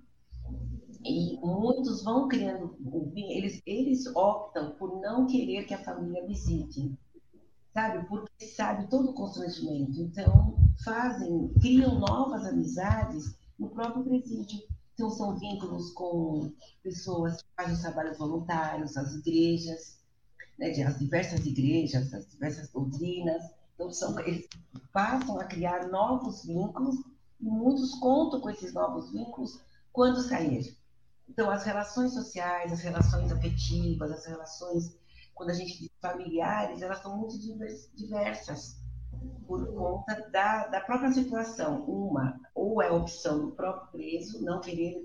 E 1.03 1.37
muitos 1.39 2.03
vão 2.03 2.27
criando, 2.27 2.77
eles, 3.15 3.61
eles 3.65 4.05
optam 4.15 4.75
por 4.75 5.01
não 5.01 5.25
querer 5.25 5.65
que 5.65 5.73
a 5.73 5.83
família 5.83 6.27
visite, 6.27 6.95
sabe? 7.73 8.07
Porque 8.07 8.45
sabe 8.45 8.87
todo 8.87 9.09
o 9.09 9.13
constrangimento. 9.13 9.99
Então, 9.99 10.55
fazem, 10.83 11.51
criam 11.59 11.99
novas 11.99 12.45
amizades 12.45 13.35
no 13.57 13.69
próprio 13.69 14.03
presídio. 14.03 14.61
Então, 14.93 15.09
são 15.09 15.37
vínculos 15.39 15.91
com 15.93 16.51
pessoas 16.83 17.41
que 17.41 17.47
fazem 17.55 17.81
trabalhos 17.81 18.17
voluntários, 18.19 18.95
as 18.95 19.15
igrejas, 19.15 19.99
né, 20.59 20.69
as 20.83 20.99
diversas 20.99 21.45
igrejas, 21.45 22.13
as 22.13 22.29
diversas 22.29 22.69
doutrinas. 22.71 23.41
Então, 23.81 23.91
são, 23.91 24.19
eles 24.19 24.47
passam 24.93 25.39
a 25.39 25.45
criar 25.45 25.87
novos 25.87 26.45
vínculos 26.45 26.95
e 27.39 27.45
muitos 27.45 27.95
contam 27.95 28.39
com 28.39 28.49
esses 28.51 28.73
novos 28.73 29.11
vínculos 29.11 29.59
quando 29.91 30.21
sair. 30.21 30.77
Então, 31.27 31.49
as 31.49 31.63
relações 31.63 32.13
sociais, 32.13 32.71
as 32.71 32.81
relações 32.81 33.31
afetivas, 33.31 34.11
as 34.11 34.25
relações, 34.25 34.95
quando 35.33 35.49
a 35.49 35.53
gente 35.53 35.79
diz 35.79 35.89
familiares, 35.99 36.81
elas 36.83 37.01
são 37.01 37.17
muito 37.17 37.39
diversas 37.95 38.79
por 39.47 39.65
conta 39.73 40.29
da, 40.29 40.67
da 40.67 40.81
própria 40.81 41.11
situação. 41.11 41.83
Uma, 41.85 42.39
ou 42.53 42.83
é 42.83 42.89
a 42.89 42.93
opção 42.93 43.47
do 43.47 43.51
próprio 43.51 43.91
preso 43.91 44.43
não 44.43 44.61
querer 44.61 45.03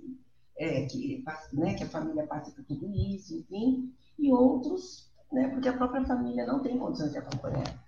é, 0.58 0.84
que, 0.84 1.24
né, 1.52 1.74
que 1.74 1.84
a 1.84 1.88
família 1.88 2.26
passe 2.26 2.50
por 2.52 2.64
tudo 2.64 2.90
isso, 2.92 3.38
enfim, 3.38 3.94
e 4.18 4.30
outros, 4.30 5.10
né, 5.32 5.48
porque 5.48 5.68
a 5.68 5.76
própria 5.76 6.04
família 6.04 6.46
não 6.46 6.60
tem 6.60 6.78
condições 6.78 7.12
de 7.12 7.18
acompanhar. 7.18 7.85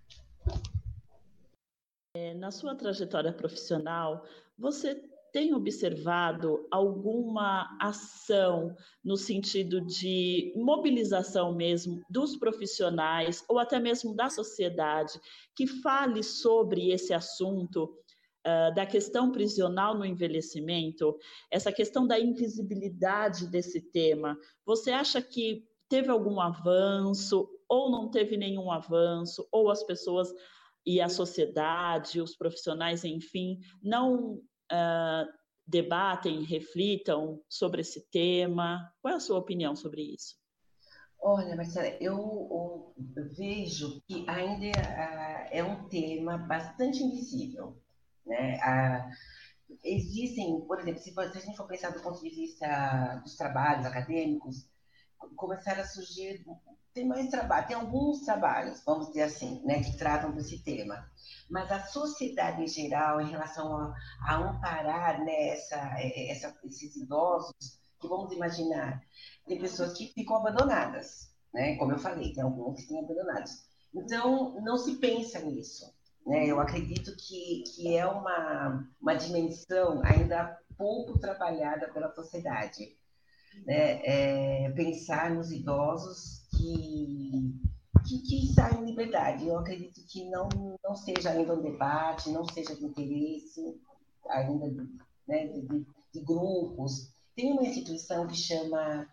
É, 2.20 2.34
na 2.34 2.50
sua 2.50 2.74
trajetória 2.74 3.32
profissional, 3.32 4.24
você 4.58 5.00
tem 5.32 5.54
observado 5.54 6.66
alguma 6.68 7.78
ação 7.80 8.74
no 9.04 9.16
sentido 9.16 9.80
de 9.80 10.52
mobilização 10.56 11.54
mesmo 11.54 12.00
dos 12.10 12.34
profissionais 12.36 13.44
ou 13.48 13.56
até 13.56 13.78
mesmo 13.78 14.16
da 14.16 14.28
sociedade 14.28 15.12
que 15.54 15.64
fale 15.68 16.24
sobre 16.24 16.90
esse 16.90 17.14
assunto 17.14 17.84
uh, 17.84 18.74
da 18.74 18.84
questão 18.84 19.30
prisional 19.30 19.96
no 19.96 20.04
envelhecimento, 20.04 21.16
essa 21.52 21.70
questão 21.70 22.04
da 22.04 22.18
invisibilidade 22.18 23.46
desse 23.46 23.80
tema? 23.80 24.36
Você 24.66 24.90
acha 24.90 25.22
que 25.22 25.62
teve 25.88 26.10
algum 26.10 26.40
avanço 26.40 27.48
ou 27.68 27.92
não 27.92 28.10
teve 28.10 28.36
nenhum 28.36 28.72
avanço 28.72 29.46
ou 29.52 29.70
as 29.70 29.84
pessoas 29.84 30.34
e 30.88 31.02
a 31.02 31.08
sociedade, 31.10 32.18
os 32.18 32.34
profissionais, 32.34 33.04
enfim, 33.04 33.60
não 33.82 34.36
uh, 34.72 35.28
debatem, 35.66 36.42
reflitam 36.44 37.42
sobre 37.46 37.82
esse 37.82 38.08
tema? 38.10 38.90
Qual 39.02 39.12
é 39.12 39.16
a 39.18 39.20
sua 39.20 39.38
opinião 39.38 39.76
sobre 39.76 40.00
isso? 40.00 40.36
Olha, 41.20 41.54
Marcela, 41.54 41.88
eu, 42.00 42.94
eu 43.14 43.28
vejo 43.36 44.00
que 44.08 44.24
ainda 44.26 44.78
uh, 44.80 45.48
é 45.50 45.62
um 45.62 45.86
tema 45.90 46.38
bastante 46.38 47.02
invisível. 47.02 47.78
Né? 48.24 48.56
Uh, 48.56 49.76
existem, 49.84 50.58
por 50.62 50.80
exemplo, 50.80 51.02
se, 51.02 51.12
se 51.12 51.20
a 51.20 51.40
gente 51.40 51.56
for 51.58 51.68
pensar 51.68 51.90
do 51.90 52.00
ponto 52.02 52.22
de 52.22 52.30
vista 52.30 53.20
dos 53.22 53.36
trabalhos 53.36 53.84
acadêmicos, 53.84 54.66
começaram 55.36 55.82
a 55.82 55.86
surgir, 55.86 56.46
tem 56.98 57.08
mais 57.08 57.28
trabalho, 57.30 57.66
tem 57.66 57.76
alguns 57.76 58.20
trabalhos, 58.20 58.82
vamos 58.84 59.08
dizer 59.08 59.22
assim, 59.22 59.62
né, 59.64 59.82
que 59.82 59.96
tratam 59.96 60.32
desse 60.32 60.62
tema 60.62 61.08
mas 61.48 61.70
a 61.72 61.82
sociedade 61.82 62.62
em 62.62 62.68
geral, 62.68 63.20
em 63.20 63.30
relação 63.30 63.74
a, 63.74 63.94
a 64.26 64.36
amparar 64.36 65.24
né, 65.24 65.48
essa, 65.48 65.76
essa, 65.98 66.54
esses 66.64 66.96
idosos, 66.96 67.80
que 68.00 68.06
vamos 68.06 68.32
imaginar, 68.32 69.02
tem 69.46 69.58
pessoas 69.58 69.96
que 69.96 70.12
ficam 70.12 70.36
abandonadas, 70.36 71.34
né? 71.52 71.76
como 71.76 71.92
eu 71.92 71.98
falei, 71.98 72.32
tem 72.32 72.44
alguns 72.44 72.76
que 72.76 72.82
estão 72.82 73.00
abandonados. 73.00 73.50
Então, 73.94 74.60
não 74.60 74.76
se 74.76 74.96
pensa 74.96 75.40
nisso. 75.40 75.92
Né? 76.24 76.46
Eu 76.46 76.60
acredito 76.60 77.16
que, 77.16 77.64
que 77.74 77.96
é 77.96 78.06
uma, 78.06 78.86
uma 79.00 79.14
dimensão 79.14 80.00
ainda 80.04 80.56
pouco 80.76 81.18
trabalhada 81.18 81.88
pela 81.88 82.14
sociedade. 82.14 82.96
Né? 83.66 84.00
É, 84.04 84.70
pensar 84.70 85.30
nos 85.30 85.50
idosos 85.50 86.37
que 86.58 87.68
que, 88.08 88.18
que 88.20 88.46
saia 88.54 88.74
em 88.78 88.86
liberdade. 88.86 89.46
Eu 89.46 89.58
acredito 89.58 90.00
que 90.06 90.24
não, 90.30 90.48
não 90.82 90.94
seja 90.96 91.30
ainda 91.30 91.54
um 91.54 91.62
debate, 91.62 92.30
não 92.30 92.44
seja 92.48 92.74
de 92.74 92.84
interesse 92.84 93.80
ainda 94.28 94.66
né, 95.26 95.46
de, 95.46 95.60
de, 95.62 95.86
de, 96.14 96.20
grupos. 96.20 97.12
Tem 97.36 97.52
uma 97.52 97.62
instituição 97.62 98.26
que 98.26 98.36
chama 98.36 99.06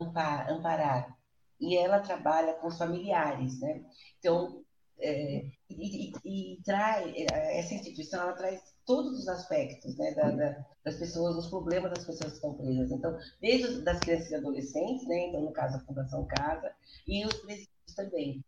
Amparar, 0.00 1.18
e 1.60 1.76
ela 1.76 2.00
trabalha 2.00 2.54
com 2.54 2.68
os 2.68 2.78
familiares, 2.78 3.60
né? 3.60 3.84
Então, 4.18 4.62
é, 4.98 5.44
e, 5.68 6.12
e, 6.24 6.54
e, 6.54 6.62
traz, 6.62 7.12
essa 7.30 7.74
instituição 7.74 8.22
ela 8.22 8.32
traz 8.32 8.62
todos 8.88 9.20
os 9.20 9.28
aspectos 9.28 9.98
né, 9.98 10.14
da, 10.14 10.30
da, 10.30 10.66
das 10.82 10.96
pessoas, 10.96 11.36
os 11.36 11.48
problemas 11.48 11.90
das 11.90 12.06
pessoas 12.06 12.30
que 12.30 12.36
estão 12.36 12.54
presas. 12.54 12.90
Então, 12.90 13.18
desde 13.38 13.82
das 13.82 14.00
crianças 14.00 14.30
e 14.30 14.34
adolescentes, 14.34 15.06
né, 15.06 15.26
então, 15.26 15.42
no 15.42 15.52
caso, 15.52 15.76
a 15.76 15.80
Fundação 15.80 16.26
Casa, 16.26 16.72
e 17.06 17.26
os 17.26 17.34
presídios 17.34 17.94
também. 17.94 18.42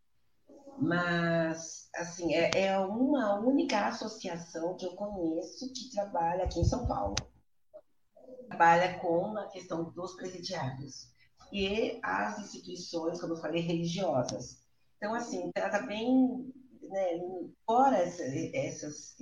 Mas, 0.79 1.91
assim, 1.95 2.35
é, 2.35 2.51
é 2.55 2.79
uma 2.79 3.39
única 3.39 3.87
associação 3.87 4.79
que 4.79 4.87
eu 4.87 4.97
conheço 4.97 5.71
que 5.75 5.91
trabalha 5.91 6.45
aqui 6.45 6.59
em 6.59 6.65
São 6.65 6.87
Paulo. 6.89 7.17
Trabalha 8.49 8.99
com 8.99 9.37
a 9.37 9.47
questão 9.49 9.91
dos 9.91 10.17
presidiários. 10.17 11.13
E 11.53 12.01
as 12.03 12.39
instituições, 12.39 13.21
como 13.21 13.35
eu 13.35 13.41
falei, 13.43 13.61
religiosas. 13.61 14.65
Então, 14.97 15.13
assim, 15.13 15.51
trata 15.53 15.83
bem, 15.83 16.51
né, 16.81 17.21
fora 17.67 17.99
essas, 17.99 19.17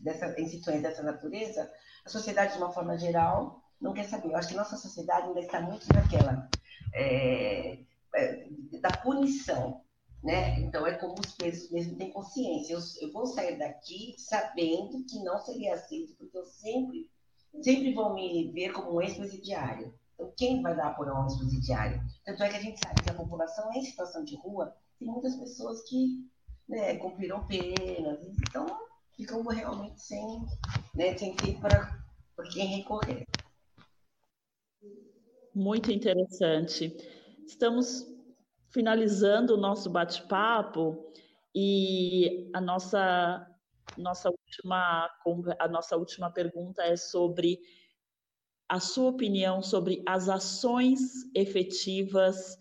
dessas 0.00 0.38
instituições 0.38 0.82
dessa 0.82 1.02
natureza, 1.02 1.70
a 2.04 2.08
sociedade, 2.08 2.52
de 2.52 2.58
uma 2.58 2.72
forma 2.72 2.96
geral, 2.96 3.62
não 3.80 3.92
quer 3.92 4.04
saber. 4.04 4.28
Eu 4.28 4.36
acho 4.36 4.48
que 4.48 4.54
nossa 4.54 4.76
sociedade 4.76 5.28
ainda 5.28 5.40
está 5.40 5.60
muito 5.60 5.86
naquela. 5.92 6.48
É, 6.94 7.78
é, 8.14 8.48
da 8.80 8.90
punição, 8.90 9.82
né? 10.22 10.58
Então 10.60 10.86
é 10.86 10.94
como 10.94 11.14
os 11.20 11.32
presos 11.32 11.70
mesmo 11.70 11.96
têm 11.96 12.10
consciência. 12.10 12.72
Eu, 12.72 12.80
eu, 13.00 13.12
vou 13.12 13.26
sair 13.26 13.58
daqui 13.58 14.14
sabendo 14.18 15.04
que 15.04 15.22
não 15.22 15.38
seria 15.40 15.74
aceito, 15.74 16.14
porque 16.16 16.36
eu 16.36 16.44
sempre, 16.44 17.10
sempre 17.62 17.92
vão 17.92 18.14
me 18.14 18.50
ver 18.52 18.72
como 18.72 18.94
um 18.94 19.02
ex-presidiário. 19.02 19.94
Então 20.14 20.32
quem 20.36 20.62
vai 20.62 20.74
dar 20.74 20.96
por 20.96 21.08
um 21.08 21.24
ex-presidiário? 21.24 22.02
Tanto 22.24 22.42
é 22.42 22.48
que 22.48 22.56
a 22.56 22.62
gente 22.62 22.80
sabe 22.80 23.02
que 23.02 23.10
a 23.10 23.14
população 23.14 23.70
em 23.72 23.84
situação 23.84 24.24
de 24.24 24.36
rua 24.36 24.74
tem 24.98 25.08
muitas 25.08 25.36
pessoas 25.36 25.82
que 25.82 26.26
né, 26.66 26.96
cumpriram 26.96 27.46
penas, 27.46 28.26
então 28.40 28.66
ficam 29.16 29.42
realmente 29.42 30.00
sem, 30.00 30.46
né, 30.94 31.16
sem 31.16 31.34
ter 31.34 31.58
para 31.58 31.90
quem 32.52 32.66
recorrer. 32.66 33.26
Muito 35.54 35.90
interessante. 35.90 36.94
Estamos 37.46 38.06
finalizando 38.68 39.54
o 39.54 39.56
nosso 39.56 39.88
bate-papo 39.88 41.10
e 41.54 42.50
a 42.54 42.60
nossa 42.60 43.50
nossa 43.96 44.28
última 44.28 45.08
a 45.58 45.68
nossa 45.68 45.96
última 45.96 46.30
pergunta 46.30 46.82
é 46.82 46.94
sobre 46.96 47.58
a 48.68 48.78
sua 48.78 49.08
opinião 49.08 49.62
sobre 49.62 50.02
as 50.04 50.28
ações 50.28 51.00
efetivas 51.34 52.58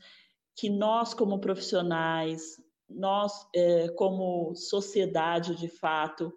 que 0.56 0.70
nós 0.70 1.14
como 1.14 1.40
profissionais, 1.40 2.56
nós 2.90 3.34
é, 3.54 3.90
como 3.90 4.56
sociedade 4.56 5.56
de 5.56 5.68
fato, 5.68 6.32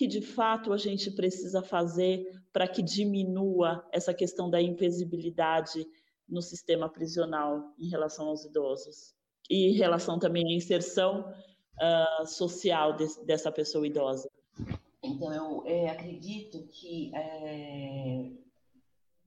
que 0.00 0.06
de 0.06 0.22
fato 0.22 0.72
a 0.72 0.78
gente 0.78 1.10
precisa 1.10 1.62
fazer 1.62 2.26
para 2.50 2.66
que 2.66 2.82
diminua 2.82 3.86
essa 3.92 4.14
questão 4.14 4.48
da 4.48 4.58
invisibilidade 4.58 5.86
no 6.26 6.40
sistema 6.40 6.88
prisional 6.88 7.74
em 7.78 7.86
relação 7.90 8.28
aos 8.28 8.42
idosos 8.46 9.14
e 9.50 9.68
em 9.68 9.74
relação 9.74 10.18
também 10.18 10.42
à 10.50 10.56
inserção 10.56 11.30
uh, 11.30 12.26
social 12.26 12.96
de, 12.96 13.04
dessa 13.26 13.52
pessoa 13.52 13.86
idosa. 13.86 14.26
Então, 15.04 15.34
eu 15.34 15.64
é, 15.66 15.90
acredito 15.90 16.66
que 16.68 17.12
é, 17.14 18.30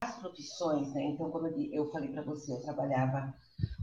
as 0.02 0.18
profissões, 0.18 0.92
né? 0.92 1.04
Então, 1.04 1.30
como 1.30 1.50
eu 1.50 1.92
falei 1.92 2.10
para 2.10 2.24
você, 2.24 2.52
eu 2.52 2.62
trabalhava 2.62 3.32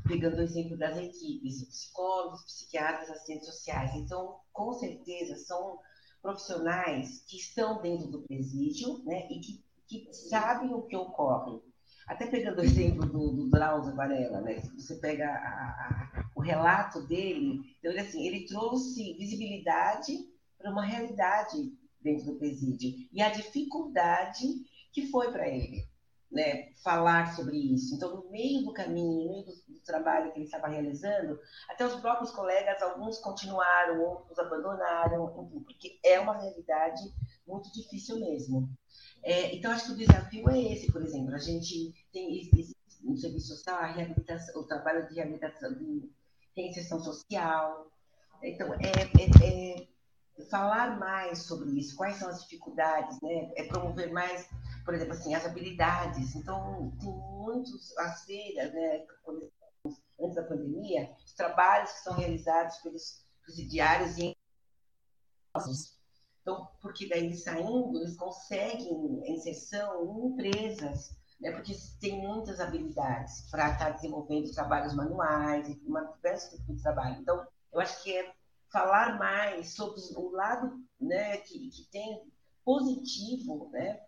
pegando 0.09 0.38
o 0.38 0.42
exemplo 0.42 0.76
das 0.76 0.96
equipes, 0.96 1.68
psicólogos, 1.68 2.42
psiquiatras, 2.42 3.11
assistentes 3.11 3.46
sociais. 3.46 3.94
Então, 3.94 4.40
com 4.53 4.72
certeza, 4.72 5.37
são 5.37 5.79
profissionais 6.22 7.24
que 7.26 7.37
estão 7.37 7.80
dentro 7.80 8.09
do 8.09 8.22
presídio, 8.22 9.02
né? 9.04 9.26
E 9.30 9.40
que 9.40 9.62
que 9.90 10.09
sabem 10.12 10.72
o 10.72 10.83
que 10.83 10.94
ocorre. 10.94 11.61
Até 12.06 12.26
pegando 12.26 12.61
o 12.61 12.64
exemplo 12.64 13.04
do, 13.04 13.33
do 13.33 13.50
Drauzio 13.50 13.94
Varela, 13.94 14.40
né? 14.40 14.61
Você 14.76 14.94
pega 14.96 15.26
a, 15.26 15.30
a, 15.30 16.30
o 16.35 16.40
relato 16.40 17.02
dele, 17.06 17.74
então, 17.78 17.90
ele, 17.90 18.00
assim, 18.00 18.26
ele 18.26 18.46
trouxe 18.46 19.14
visibilidade 19.14 20.16
para 20.56 20.70
uma 20.70 20.85
realidade 20.85 21.72
dentro 22.00 22.26
do 22.26 22.38
presídio 22.38 23.09
e 23.12 23.20
a 23.20 23.30
dificuldade 23.30 24.46
que 24.92 25.06
foi 25.09 25.30
para 25.30 25.48
ele 25.48 25.87
né, 26.30 26.72
falar 26.83 27.35
sobre 27.35 27.56
isso. 27.56 27.94
Então, 27.94 28.16
no 28.16 28.30
meio 28.30 28.62
do 28.62 28.72
caminho, 28.72 29.24
no 29.24 29.28
meio 29.28 29.44
do, 29.44 29.52
do, 29.80 29.84
trabalho 29.84 30.32
que 30.32 30.38
ele 30.38 30.44
estava 30.44 30.68
realizando, 30.68 31.38
até 31.68 31.84
os 31.86 31.96
próprios 31.96 32.30
colegas, 32.30 32.82
alguns 32.82 33.18
continuaram, 33.18 34.00
outros 34.00 34.38
abandonaram, 34.38 35.28
porque 35.64 35.98
é 36.04 36.18
uma 36.20 36.38
realidade 36.38 37.02
muito 37.46 37.72
difícil 37.72 38.20
mesmo. 38.20 38.68
É, 39.22 39.54
então, 39.54 39.70
acho 39.70 39.86
que 39.86 39.92
o 39.92 39.96
desafio 39.96 40.48
é 40.50 40.72
esse, 40.72 40.90
por 40.92 41.02
exemplo, 41.02 41.34
a 41.34 41.38
gente 41.38 41.92
tem 42.12 42.50
no 43.02 43.16
serviço 43.16 43.48
social 43.48 43.76
a 43.76 43.86
reabilitação, 43.86 44.60
o 44.60 44.66
trabalho 44.66 45.06
de 45.08 45.14
reabilitação, 45.14 45.72
de 45.74 46.10
reinserção 46.56 47.00
social. 47.00 47.90
Então, 48.42 48.72
é, 48.74 48.78
é, 48.82 49.80
é 49.80 49.90
falar 50.48 50.98
mais 50.98 51.42
sobre 51.42 51.70
isso, 51.78 51.96
quais 51.96 52.16
são 52.16 52.28
as 52.28 52.42
dificuldades, 52.42 53.20
né? 53.20 53.52
É 53.56 53.64
promover 53.64 54.10
mais, 54.12 54.48
por 54.84 54.94
exemplo, 54.94 55.14
assim, 55.14 55.34
as 55.34 55.44
habilidades. 55.44 56.34
Então, 56.34 56.92
tem 56.98 57.12
muitos, 57.12 57.96
as 57.98 58.24
feiras, 58.24 58.72
né? 58.72 59.04
Antes 60.22 60.37
da 60.37 60.42
pandemia, 60.42 61.14
os 61.24 61.33
trabalhos 61.33 61.92
que 61.92 62.00
são 62.00 62.14
realizados 62.14 62.76
pelos 62.78 63.24
presidiários 63.42 64.18
e 64.18 64.37
então, 66.42 66.68
porque 66.80 67.09
daí 67.09 67.35
saindo, 67.35 67.98
eles 67.98 68.16
conseguem 68.16 69.22
inserção 69.26 70.04
em 70.04 70.26
empresas, 70.28 71.16
né, 71.40 71.52
porque 71.52 71.74
tem 72.00 72.20
muitas 72.20 72.61
habilidades 72.61 73.48
para 73.50 73.72
estar 73.72 73.90
desenvolvendo 73.90 74.52
trabalhos 74.52 74.94
manuais, 74.94 75.68
uma 75.85 76.04
diversos 76.14 76.50
tipos 76.50 76.76
de 76.76 76.83
trabalho. 76.83 77.20
Então, 77.20 77.46
eu 77.72 77.80
acho 77.80 78.02
que 78.02 78.16
é 78.16 78.33
falar 78.72 79.18
mais 79.18 79.74
sobre 79.74 80.00
o 80.16 80.30
lado 80.30 80.83
né, 81.00 81.38
que, 81.38 81.68
que 81.70 81.90
tem 81.90 82.22
positivo 82.64 83.70
né, 83.72 84.00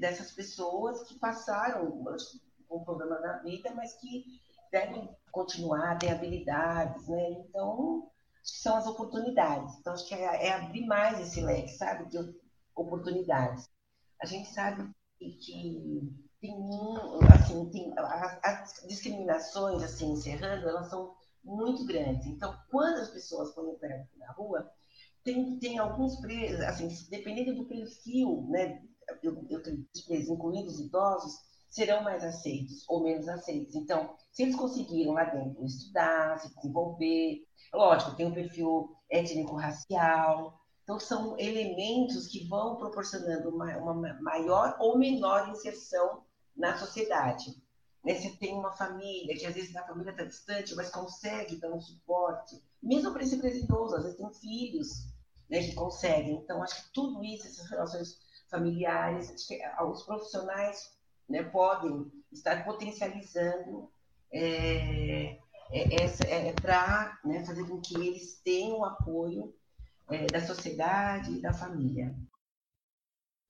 dessas 0.00 0.32
pessoas 0.32 1.06
que 1.06 1.18
passaram 1.18 2.04
um 2.70 2.84
problema 2.84 3.20
na 3.20 3.38
vida, 3.38 3.72
mas 3.74 3.94
que 3.94 4.40
devem 4.70 5.08
continuar, 5.30 5.98
têm 5.98 6.10
habilidades, 6.10 7.06
né? 7.08 7.30
Então, 7.30 8.10
são 8.42 8.76
as 8.76 8.86
oportunidades. 8.86 9.76
Então, 9.78 9.92
acho 9.92 10.06
que 10.06 10.14
é, 10.14 10.46
é 10.46 10.52
abrir 10.52 10.86
mais 10.86 11.20
esse 11.20 11.40
leque, 11.40 11.70
sabe, 11.70 12.08
de 12.08 12.18
oportunidades. 12.74 13.68
A 14.20 14.26
gente 14.26 14.48
sabe 14.52 14.90
que, 15.18 16.02
tem, 16.40 16.54
assim, 17.34 17.70
tem 17.70 17.92
as, 17.96 18.38
as 18.44 18.86
discriminações, 18.86 19.82
assim, 19.82 20.12
encerrando, 20.12 20.68
elas 20.68 20.88
são 20.88 21.14
muito 21.44 21.84
grandes. 21.84 22.26
Então, 22.26 22.56
quando 22.70 22.98
as 22.98 23.10
pessoas 23.10 23.54
pé 23.78 24.06
na 24.16 24.32
rua, 24.32 24.70
tem, 25.24 25.58
tem 25.58 25.78
alguns 25.78 26.20
presos, 26.20 26.60
assim, 26.60 26.88
dependendo 27.10 27.54
do 27.54 27.66
perfil, 27.66 28.46
né, 28.48 28.82
eu, 29.22 29.44
eu 29.48 29.62
incluindo 30.28 30.68
os 30.68 30.80
idosos, 30.80 31.47
serão 31.68 32.02
mais 32.02 32.24
aceitos 32.24 32.84
ou 32.88 33.02
menos 33.02 33.28
aceitos. 33.28 33.74
Então, 33.74 34.14
se 34.32 34.42
eles 34.42 34.56
conseguiram 34.56 35.12
lá 35.12 35.24
dentro 35.24 35.64
estudar, 35.64 36.38
se 36.38 36.54
desenvolver, 36.54 37.42
lógico, 37.72 38.16
tem 38.16 38.26
um 38.26 38.34
perfil 38.34 38.96
étnico-racial, 39.10 40.58
então 40.82 40.98
são 40.98 41.38
elementos 41.38 42.26
que 42.28 42.48
vão 42.48 42.76
proporcionando 42.76 43.50
uma, 43.50 43.76
uma 43.76 44.14
maior 44.22 44.76
ou 44.80 44.98
menor 44.98 45.50
inserção 45.50 46.24
na 46.56 46.76
sociedade. 46.78 47.62
Né? 48.02 48.14
Você 48.14 48.30
tem 48.36 48.54
uma 48.54 48.72
família, 48.72 49.36
que 49.36 49.44
às 49.44 49.54
vezes 49.54 49.76
a 49.76 49.86
família 49.86 50.12
está 50.12 50.24
distante, 50.24 50.74
mas 50.74 50.90
consegue 50.90 51.60
dar 51.60 51.70
um 51.72 51.80
suporte. 51.80 52.62
Mesmo 52.82 53.12
para 53.12 53.22
esse 53.22 53.36
idoso, 53.36 53.96
às 53.96 54.04
vezes 54.04 54.18
tem 54.18 54.32
filhos 54.32 55.08
né, 55.50 55.60
que 55.62 55.74
conseguem. 55.74 56.36
Então, 56.36 56.62
acho 56.62 56.82
que 56.82 56.92
tudo 56.92 57.22
isso, 57.22 57.46
essas 57.46 57.68
relações 57.68 58.18
familiares, 58.50 59.30
os 59.90 60.02
profissionais 60.04 60.97
né, 61.28 61.42
podem 61.42 62.10
estar 62.32 62.64
potencializando 62.64 63.90
é, 64.32 65.38
é, 65.70 66.48
é, 66.48 66.52
para 66.52 67.18
né, 67.24 67.44
fazer 67.44 67.66
com 67.66 67.80
que 67.80 67.94
eles 67.94 68.40
tenham 68.42 68.84
apoio 68.84 69.54
é, 70.10 70.26
da 70.26 70.40
sociedade 70.40 71.32
e 71.32 71.40
da 71.40 71.52
família. 71.52 72.14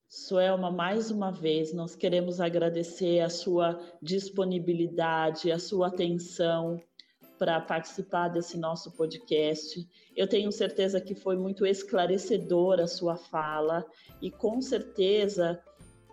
Suelma, 0.07 0.71
mais 0.71 1.11
uma 1.11 1.31
vez, 1.31 1.71
nós 1.71 1.95
queremos 1.95 2.41
agradecer 2.41 3.19
a 3.19 3.29
sua 3.29 3.79
disponibilidade, 4.01 5.51
a 5.51 5.59
sua 5.59 5.87
atenção 5.87 6.81
para 7.37 7.61
participar 7.61 8.27
desse 8.27 8.57
nosso 8.57 8.91
podcast. 8.91 9.87
Eu 10.15 10.27
tenho 10.27 10.51
certeza 10.51 10.99
que 10.99 11.13
foi 11.13 11.37
muito 11.37 11.65
esclarecedora 11.65 12.83
a 12.83 12.87
sua 12.87 13.15
fala 13.15 13.85
e 14.21 14.29
com 14.31 14.59
certeza 14.61 15.63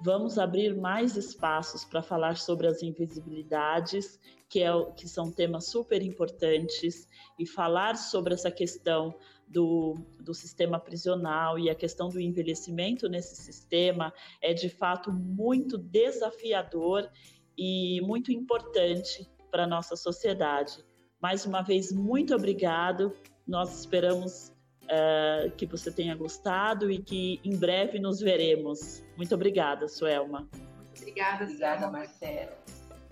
vamos 0.01 0.39
abrir 0.39 0.75
mais 0.77 1.17
espaços 1.17 1.85
para 1.85 2.03
falar 2.03 2.37
sobre 2.37 2.67
as 2.67 2.83
invisibilidades, 2.83 4.21
que, 4.49 4.63
é, 4.63 4.71
que 4.97 5.09
são 5.09 5.31
temas 5.31 5.67
super 5.67 6.03
importantes, 6.03 7.09
e 7.39 7.47
falar 7.47 7.97
sobre 7.97 8.35
essa 8.35 8.51
questão 8.51 9.15
do, 9.49 9.97
do 10.21 10.35
sistema 10.35 10.79
prisional 10.79 11.59
e 11.59 11.71
a 11.71 11.75
questão 11.75 12.09
do 12.09 12.21
envelhecimento 12.21 13.09
nesse 13.09 13.37
sistema 13.37 14.13
é 14.43 14.53
de 14.53 14.69
fato 14.69 15.13
muito 15.13 15.79
desafiador 15.79 17.09
e 17.57 18.01
muito 18.03 18.33
importante 18.33 19.29
para 19.51 19.65
a 19.65 19.67
nossa 19.67 19.97
sociedade. 19.97 20.85
Mais 21.21 21.47
uma 21.47 21.63
vez, 21.63 21.93
muito 21.93 22.35
obrigado. 22.35 23.13
Nós 23.47 23.79
esperamos 23.81 24.53
uh, 24.87 25.51
que 25.53 25.67
você 25.67 25.91
tenha 25.91 26.15
gostado 26.15 26.91
e 26.91 26.99
que 26.99 27.41
em 27.45 27.57
breve 27.57 27.99
nos 27.99 28.21
veremos. 28.21 29.03
Muito 29.17 29.35
obrigada, 29.35 29.89
Suelma. 29.89 30.49
Obrigada, 30.97 31.45
Obrigada, 31.45 31.91
Marcela. 31.91 32.57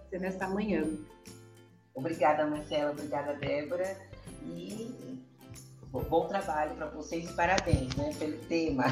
Você 0.09 0.19
nesta 0.19 0.49
manhã. 0.49 0.85
Obrigada, 1.95 2.47
Marcela. 2.47 2.91
Obrigada, 2.91 3.35
Débora. 3.35 3.97
E 4.43 5.21
bom 6.03 6.27
trabalho 6.27 6.75
para 6.75 6.87
vocês 6.87 7.31
e 7.31 7.33
parabéns 7.35 7.95
né, 7.97 8.13
pelo 8.19 8.37
tema. 8.47 8.85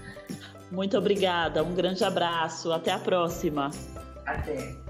Muito 0.70 0.96
obrigada. 0.96 1.62
Um 1.62 1.74
grande 1.74 2.04
abraço. 2.04 2.72
Até 2.72 2.92
a 2.92 2.98
próxima. 2.98 3.70
Até. 4.24 4.89